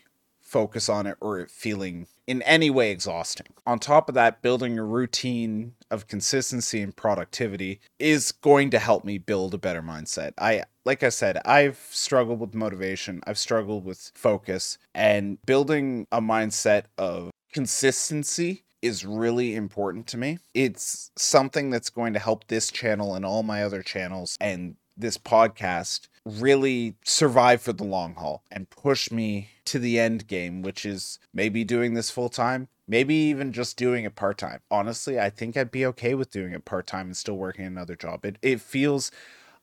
focus 0.54 0.88
on 0.88 1.04
it 1.04 1.16
or 1.20 1.40
it 1.40 1.50
feeling 1.50 2.06
in 2.28 2.40
any 2.42 2.70
way 2.70 2.92
exhausting. 2.92 3.48
On 3.66 3.76
top 3.76 4.08
of 4.08 4.14
that, 4.14 4.40
building 4.40 4.78
a 4.78 4.84
routine 4.84 5.74
of 5.90 6.06
consistency 6.06 6.80
and 6.80 6.94
productivity 6.94 7.80
is 7.98 8.30
going 8.30 8.70
to 8.70 8.78
help 8.78 9.04
me 9.04 9.18
build 9.18 9.52
a 9.52 9.58
better 9.58 9.82
mindset. 9.82 10.32
I 10.38 10.62
like 10.84 11.02
I 11.02 11.08
said, 11.08 11.40
I've 11.44 11.78
struggled 11.90 12.38
with 12.38 12.54
motivation, 12.54 13.20
I've 13.26 13.36
struggled 13.36 13.84
with 13.84 14.12
focus, 14.14 14.78
and 14.94 15.38
building 15.44 16.06
a 16.12 16.20
mindset 16.20 16.84
of 16.98 17.32
consistency 17.52 18.62
is 18.80 19.04
really 19.04 19.56
important 19.56 20.06
to 20.08 20.16
me. 20.16 20.38
It's 20.54 21.10
something 21.16 21.70
that's 21.70 21.90
going 21.90 22.12
to 22.12 22.20
help 22.20 22.46
this 22.46 22.70
channel 22.70 23.16
and 23.16 23.24
all 23.24 23.42
my 23.42 23.64
other 23.64 23.82
channels 23.82 24.36
and 24.40 24.76
this 24.96 25.18
podcast 25.18 26.06
really 26.24 26.96
survive 27.04 27.60
for 27.60 27.72
the 27.72 27.84
long 27.84 28.14
haul 28.14 28.42
and 28.50 28.70
push 28.70 29.10
me 29.10 29.48
to 29.66 29.78
the 29.78 29.98
end 29.98 30.26
game, 30.26 30.62
which 30.62 30.86
is 30.86 31.18
maybe 31.32 31.64
doing 31.64 31.94
this 31.94 32.10
full 32.10 32.28
time, 32.28 32.68
maybe 32.88 33.14
even 33.14 33.52
just 33.52 33.76
doing 33.76 34.04
it 34.04 34.14
part 34.14 34.38
time. 34.38 34.60
Honestly, 34.70 35.18
I 35.18 35.30
think 35.30 35.56
I'd 35.56 35.70
be 35.70 35.86
okay 35.86 36.14
with 36.14 36.30
doing 36.30 36.52
it 36.52 36.64
part 36.64 36.86
time 36.86 37.06
and 37.06 37.16
still 37.16 37.36
working 37.36 37.64
another 37.64 37.96
job. 37.96 38.24
It 38.24 38.38
it 38.42 38.60
feels 38.60 39.10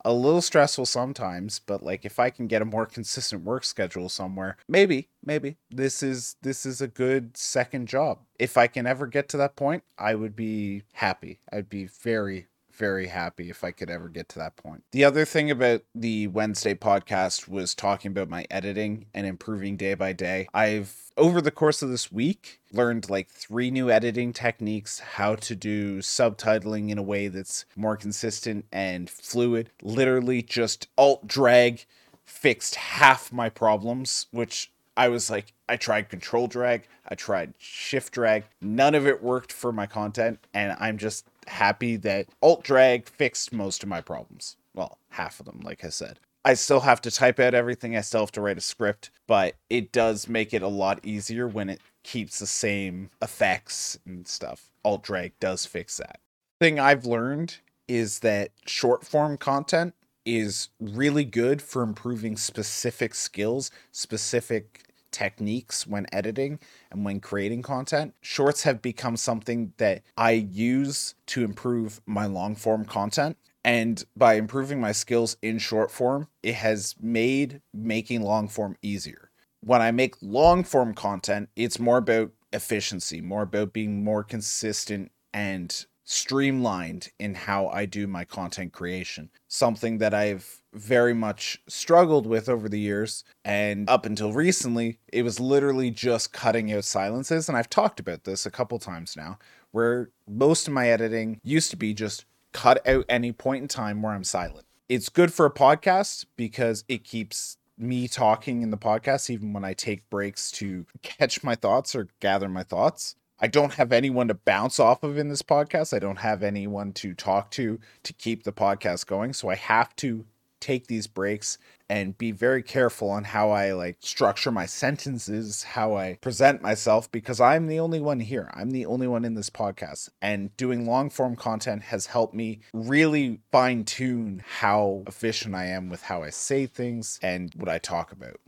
a 0.03 0.13
little 0.13 0.41
stressful 0.41 0.85
sometimes, 0.85 1.59
but 1.59 1.83
like 1.83 2.05
if 2.05 2.19
I 2.19 2.29
can 2.29 2.47
get 2.47 2.61
a 2.61 2.65
more 2.65 2.85
consistent 2.85 3.43
work 3.43 3.63
schedule 3.63 4.09
somewhere, 4.09 4.57
maybe, 4.67 5.09
maybe 5.23 5.57
this 5.69 6.01
is 6.01 6.35
this 6.41 6.65
is 6.65 6.81
a 6.81 6.87
good 6.87 7.37
second 7.37 7.87
job. 7.87 8.19
If 8.39 8.57
I 8.57 8.67
can 8.67 8.87
ever 8.87 9.07
get 9.07 9.29
to 9.29 9.37
that 9.37 9.55
point, 9.55 9.83
I 9.97 10.15
would 10.15 10.35
be 10.35 10.83
happy. 10.93 11.39
I'd 11.51 11.69
be 11.69 11.85
very 11.85 12.47
very 12.81 13.05
happy 13.05 13.51
if 13.51 13.63
I 13.63 13.69
could 13.69 13.91
ever 13.91 14.09
get 14.09 14.27
to 14.29 14.39
that 14.39 14.55
point. 14.55 14.83
The 14.91 15.03
other 15.03 15.23
thing 15.23 15.51
about 15.51 15.83
the 15.93 16.25
Wednesday 16.25 16.73
podcast 16.73 17.47
was 17.47 17.75
talking 17.75 18.09
about 18.09 18.27
my 18.27 18.47
editing 18.50 19.05
and 19.13 19.27
improving 19.27 19.77
day 19.77 19.93
by 19.93 20.13
day. 20.13 20.47
I've, 20.51 21.11
over 21.15 21.41
the 21.41 21.51
course 21.51 21.83
of 21.83 21.89
this 21.89 22.11
week, 22.11 22.59
learned 22.73 23.07
like 23.07 23.29
three 23.29 23.69
new 23.69 23.91
editing 23.91 24.33
techniques, 24.33 24.97
how 24.97 25.35
to 25.35 25.55
do 25.55 26.00
subtitling 26.00 26.89
in 26.89 26.97
a 26.97 27.03
way 27.03 27.27
that's 27.27 27.65
more 27.75 27.95
consistent 27.95 28.65
and 28.71 29.11
fluid. 29.11 29.69
Literally 29.83 30.41
just 30.41 30.88
alt 30.97 31.27
drag 31.27 31.85
fixed 32.25 32.73
half 32.73 33.31
my 33.31 33.47
problems, 33.47 34.25
which 34.31 34.71
I 34.97 35.07
was 35.07 35.29
like, 35.29 35.53
I 35.69 35.77
tried 35.77 36.09
control 36.09 36.47
drag, 36.47 36.88
I 37.07 37.13
tried 37.13 37.53
shift 37.59 38.11
drag. 38.11 38.45
None 38.59 38.95
of 38.95 39.05
it 39.05 39.21
worked 39.21 39.53
for 39.53 39.71
my 39.71 39.85
content. 39.85 40.39
And 40.53 40.75
I'm 40.79 40.97
just 40.97 41.27
happy 41.51 41.96
that 41.98 42.27
alt 42.41 42.63
drag 42.63 43.08
fixed 43.08 43.53
most 43.53 43.84
of 43.84 43.89
my 43.89 44.01
problems. 44.01 44.58
Well, 44.74 44.98
half 45.10 45.39
of 45.39 45.46
them, 45.46 45.60
like 45.63 45.84
I 45.84 45.89
said. 45.89 46.20
I 46.43 46.55
still 46.55 46.79
have 46.79 47.01
to 47.01 47.12
type 47.12 47.39
out 47.39 47.53
everything, 47.53 47.96
I 47.96 48.01
still 48.01 48.22
have 48.22 48.31
to 48.31 48.41
write 48.41 48.58
a 48.58 48.62
script, 48.62 49.12
but 49.27 49.55
it 49.70 49.91
does 49.91 50.27
make 50.27 50.53
it 50.53 50.63
a 50.63 50.67
lot 50.67 51.00
easier 51.03 51.48
when 51.48 51.70
it 51.70 51.81
keeps 52.03 52.39
the 52.39 52.48
same 52.48 53.12
effects 53.22 54.00
and 54.08 54.27
stuff. 54.27 54.72
Alt 54.84 55.03
drag 55.03 55.39
does 55.39 55.67
fix 55.67 55.98
that. 55.98 56.20
Thing 56.60 56.79
I've 56.79 57.05
learned 57.05 57.58
is 57.88 58.20
that 58.20 58.51
short 58.65 59.05
form 59.05 59.38
content 59.38 59.93
is 60.25 60.70
really 60.79 61.25
good 61.25 61.62
for 61.62 61.84
improving 61.84 62.38
specific 62.38 63.13
skills, 63.13 63.70
specific 63.91 64.90
techniques 65.11 65.85
when 65.85 66.07
editing 66.11 66.59
and 66.89 67.05
when 67.05 67.19
creating 67.19 67.61
content. 67.61 68.13
Shorts 68.21 68.63
have 68.63 68.81
become 68.81 69.17
something 69.17 69.73
that 69.77 70.03
I 70.17 70.31
use 70.31 71.15
to 71.27 71.43
improve 71.43 72.01
my 72.05 72.25
long 72.25 72.55
form 72.55 72.85
content. 72.85 73.37
And 73.63 74.03
by 74.15 74.33
improving 74.33 74.81
my 74.81 74.91
skills 74.91 75.37
in 75.41 75.59
short 75.59 75.91
form, 75.91 76.27
it 76.41 76.55
has 76.55 76.95
made 76.99 77.61
making 77.73 78.21
long 78.21 78.47
form 78.47 78.75
easier. 78.81 79.29
When 79.63 79.81
I 79.81 79.91
make 79.91 80.15
long 80.21 80.63
form 80.63 80.95
content, 80.95 81.49
it's 81.55 81.79
more 81.79 81.97
about 81.97 82.31
efficiency, 82.51 83.21
more 83.21 83.43
about 83.43 83.73
being 83.73 84.03
more 84.03 84.23
consistent 84.23 85.11
and 85.33 85.85
streamlined 86.11 87.09
in 87.19 87.33
how 87.33 87.67
I 87.67 87.85
do 87.85 88.05
my 88.05 88.25
content 88.25 88.73
creation. 88.73 89.29
Something 89.47 89.99
that 89.99 90.13
I've 90.13 90.61
very 90.73 91.13
much 91.13 91.61
struggled 91.67 92.27
with 92.27 92.49
over 92.49 92.67
the 92.67 92.79
years. 92.79 93.23
And 93.45 93.89
up 93.89 94.05
until 94.05 94.33
recently, 94.33 94.99
it 95.11 95.23
was 95.23 95.39
literally 95.39 95.89
just 95.89 96.33
cutting 96.33 96.71
out 96.73 96.83
silences. 96.83 97.47
And 97.47 97.57
I've 97.57 97.69
talked 97.69 97.99
about 97.99 98.25
this 98.25 98.45
a 98.45 98.51
couple 98.51 98.77
times 98.77 99.15
now, 99.15 99.39
where 99.71 100.09
most 100.27 100.67
of 100.67 100.73
my 100.73 100.89
editing 100.89 101.39
used 101.43 101.71
to 101.71 101.77
be 101.77 101.93
just 101.93 102.25
cut 102.51 102.85
out 102.85 103.05
any 103.07 103.31
point 103.31 103.61
in 103.61 103.67
time 103.69 104.01
where 104.01 104.13
I'm 104.13 104.25
silent. 104.25 104.65
It's 104.89 105.07
good 105.07 105.33
for 105.33 105.45
a 105.45 105.51
podcast 105.51 106.25
because 106.35 106.83
it 106.89 107.05
keeps 107.05 107.57
me 107.77 108.09
talking 108.09 108.61
in 108.61 108.69
the 108.69 108.77
podcast, 108.77 109.29
even 109.29 109.53
when 109.53 109.63
I 109.63 109.73
take 109.73 110.09
breaks 110.09 110.51
to 110.51 110.85
catch 111.01 111.41
my 111.41 111.55
thoughts 111.55 111.95
or 111.95 112.09
gather 112.19 112.49
my 112.49 112.63
thoughts. 112.63 113.15
I 113.43 113.48
don't 113.48 113.74
have 113.74 113.91
anyone 113.91 114.27
to 114.27 114.36
bounce 114.36 114.79
off 114.79 115.01
of 115.01 115.17
in 115.17 115.29
this 115.29 115.41
podcast. 115.41 115.95
I 115.95 116.00
don't 116.00 116.19
have 116.19 116.43
anyone 116.43 116.93
to 116.93 117.15
talk 117.15 117.50
to 117.51 117.79
to 118.03 118.13
keep 118.13 118.43
the 118.43 118.53
podcast 118.53 119.07
going. 119.07 119.33
So 119.33 119.50
I 119.50 119.55
have 119.55 119.95
to 119.98 120.25
take 120.60 120.86
these 120.86 121.07
breaks 121.07 121.57
and 121.89 122.15
be 122.19 122.31
very 122.31 122.62
careful 122.62 123.10
on 123.10 123.24
how 123.24 123.50
I 123.50 123.74
like 123.74 123.98
structure 124.00 124.51
my 124.51 124.67
sentences, 124.67 125.63
how 125.63 125.95
I 125.95 126.19
present 126.21 126.62
myself 126.62 127.12
because 127.12 127.41
I'm 127.41 127.65
the 127.65 127.79
only 127.79 128.00
one 128.00 128.19
here. 128.19 128.51
I'm 128.53 128.69
the 128.69 128.86
only 128.86 129.07
one 129.07 129.25
in 129.25 129.33
this 129.33 129.50
podcast 129.50 130.10
and 130.21 130.55
doing 130.55 130.86
long 130.86 131.10
form 131.10 131.36
content 131.36 131.81
has 131.81 132.05
helped 132.05 132.36
me 132.36 132.60
really 132.74 133.39
fine 133.51 133.86
tune 133.86 134.43
how 134.60 135.03
efficient 135.07 135.55
I 135.55 135.65
am 135.65 135.89
with 135.89 136.03
how 136.03 136.21
I 136.21 136.29
say 136.29 136.67
things 136.67 137.19
and 137.24 137.51
what 137.55 137.67
I 137.67 137.79
talk 137.79 138.12
about. 138.12 138.39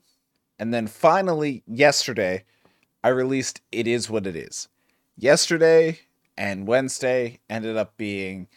And 0.59 0.71
then 0.71 0.85
finally 0.85 1.63
yesterday 1.65 2.43
I 3.03 3.09
released 3.09 3.59
It 3.71 3.87
Is 3.87 4.07
What 4.07 4.27
It 4.27 4.35
Is. 4.35 4.69
Yesterday 5.17 5.99
and 6.37 6.67
Wednesday 6.67 7.39
ended 7.49 7.77
up 7.77 7.97
being 7.97 8.47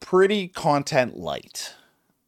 pretty 0.00 0.48
content 0.48 1.16
light 1.16 1.72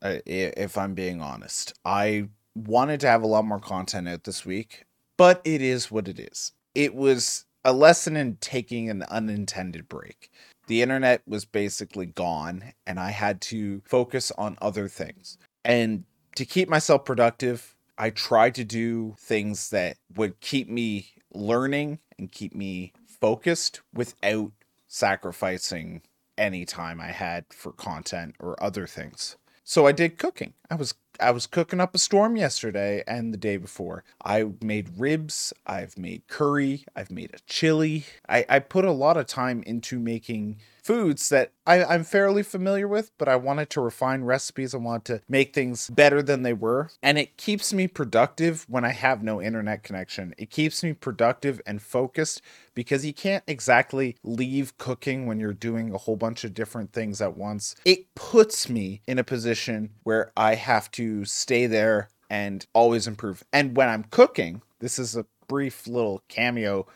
uh, 0.00 0.16
if 0.24 0.78
I'm 0.78 0.94
being 0.94 1.20
honest. 1.20 1.74
I 1.84 2.28
wanted 2.54 3.00
to 3.00 3.08
have 3.08 3.22
a 3.22 3.26
lot 3.26 3.44
more 3.44 3.60
content 3.60 4.08
out 4.08 4.24
this 4.24 4.46
week, 4.46 4.86
but 5.18 5.42
it 5.44 5.60
is 5.60 5.90
what 5.90 6.08
it 6.08 6.18
is. 6.18 6.52
It 6.74 6.94
was 6.94 7.44
a 7.64 7.72
lesson 7.74 8.16
in 8.16 8.36
taking 8.36 8.88
an 8.88 9.02
unintended 9.04 9.88
break. 9.88 10.30
The 10.68 10.80
internet 10.80 11.22
was 11.26 11.44
basically 11.44 12.06
gone, 12.06 12.72
and 12.86 12.98
I 12.98 13.10
had 13.10 13.40
to 13.42 13.82
focus 13.84 14.32
on 14.38 14.56
other 14.62 14.88
things. 14.88 15.36
And 15.64 16.04
to 16.36 16.46
keep 16.46 16.68
myself 16.68 17.04
productive, 17.04 17.74
I 17.98 18.10
tried 18.10 18.54
to 18.56 18.64
do 18.64 19.16
things 19.18 19.68
that 19.70 19.98
would 20.14 20.40
keep 20.40 20.68
me 20.68 21.12
learning 21.32 21.98
and 22.18 22.32
keep 22.32 22.54
me 22.54 22.92
focused 23.20 23.80
without 23.92 24.52
sacrificing 24.88 26.02
any 26.38 26.64
time 26.64 27.00
I 27.00 27.12
had 27.12 27.46
for 27.50 27.72
content 27.72 28.36
or 28.38 28.62
other 28.62 28.86
things. 28.86 29.36
So 29.64 29.86
I 29.86 29.92
did 29.92 30.18
cooking. 30.18 30.54
I 30.70 30.76
was 30.76 30.94
I 31.18 31.32
was 31.32 31.46
cooking 31.46 31.80
up 31.80 31.94
a 31.94 31.98
storm 31.98 32.36
yesterday 32.36 33.02
and 33.06 33.32
the 33.32 33.38
day 33.38 33.56
before. 33.56 34.04
I 34.24 34.44
made 34.62 34.98
ribs, 34.98 35.52
I've 35.66 35.98
made 35.98 36.28
curry, 36.28 36.84
I've 36.94 37.10
made 37.10 37.34
a 37.34 37.38
chili. 37.46 38.04
I, 38.28 38.44
I 38.48 38.58
put 38.60 38.84
a 38.84 38.92
lot 38.92 39.16
of 39.16 39.26
time 39.26 39.62
into 39.64 39.98
making 39.98 40.58
foods 40.86 41.30
that 41.30 41.50
I, 41.66 41.82
I'm 41.82 42.04
fairly 42.04 42.44
familiar 42.44 42.86
with, 42.86 43.10
but 43.18 43.28
I 43.28 43.34
wanted 43.34 43.70
to 43.70 43.80
refine 43.80 44.22
recipes. 44.22 44.72
I 44.72 44.78
want 44.78 45.04
to 45.06 45.20
make 45.28 45.52
things 45.52 45.90
better 45.90 46.22
than 46.22 46.44
they 46.44 46.52
were. 46.52 46.90
And 47.02 47.18
it 47.18 47.36
keeps 47.36 47.72
me 47.72 47.88
productive 47.88 48.64
when 48.68 48.84
I 48.84 48.90
have 48.90 49.20
no 49.20 49.42
internet 49.42 49.82
connection. 49.82 50.32
It 50.38 50.50
keeps 50.50 50.84
me 50.84 50.92
productive 50.92 51.60
and 51.66 51.82
focused 51.82 52.40
because 52.74 53.04
you 53.04 53.12
can't 53.12 53.42
exactly 53.48 54.16
leave 54.22 54.78
cooking 54.78 55.26
when 55.26 55.40
you're 55.40 55.52
doing 55.52 55.92
a 55.92 55.98
whole 55.98 56.14
bunch 56.14 56.44
of 56.44 56.54
different 56.54 56.92
things 56.92 57.20
at 57.20 57.36
once. 57.36 57.74
It 57.84 58.14
puts 58.14 58.68
me 58.68 59.02
in 59.08 59.18
a 59.18 59.24
position 59.24 59.90
where 60.04 60.30
I 60.36 60.54
have 60.54 60.92
to 60.92 61.24
stay 61.24 61.66
there 61.66 62.10
and 62.30 62.64
always 62.72 63.08
improve. 63.08 63.42
And 63.52 63.76
when 63.76 63.88
I'm 63.88 64.04
cooking, 64.04 64.62
this 64.78 65.00
is 65.00 65.16
a 65.16 65.26
brief 65.48 65.88
little 65.88 66.22
cameo 66.28 66.86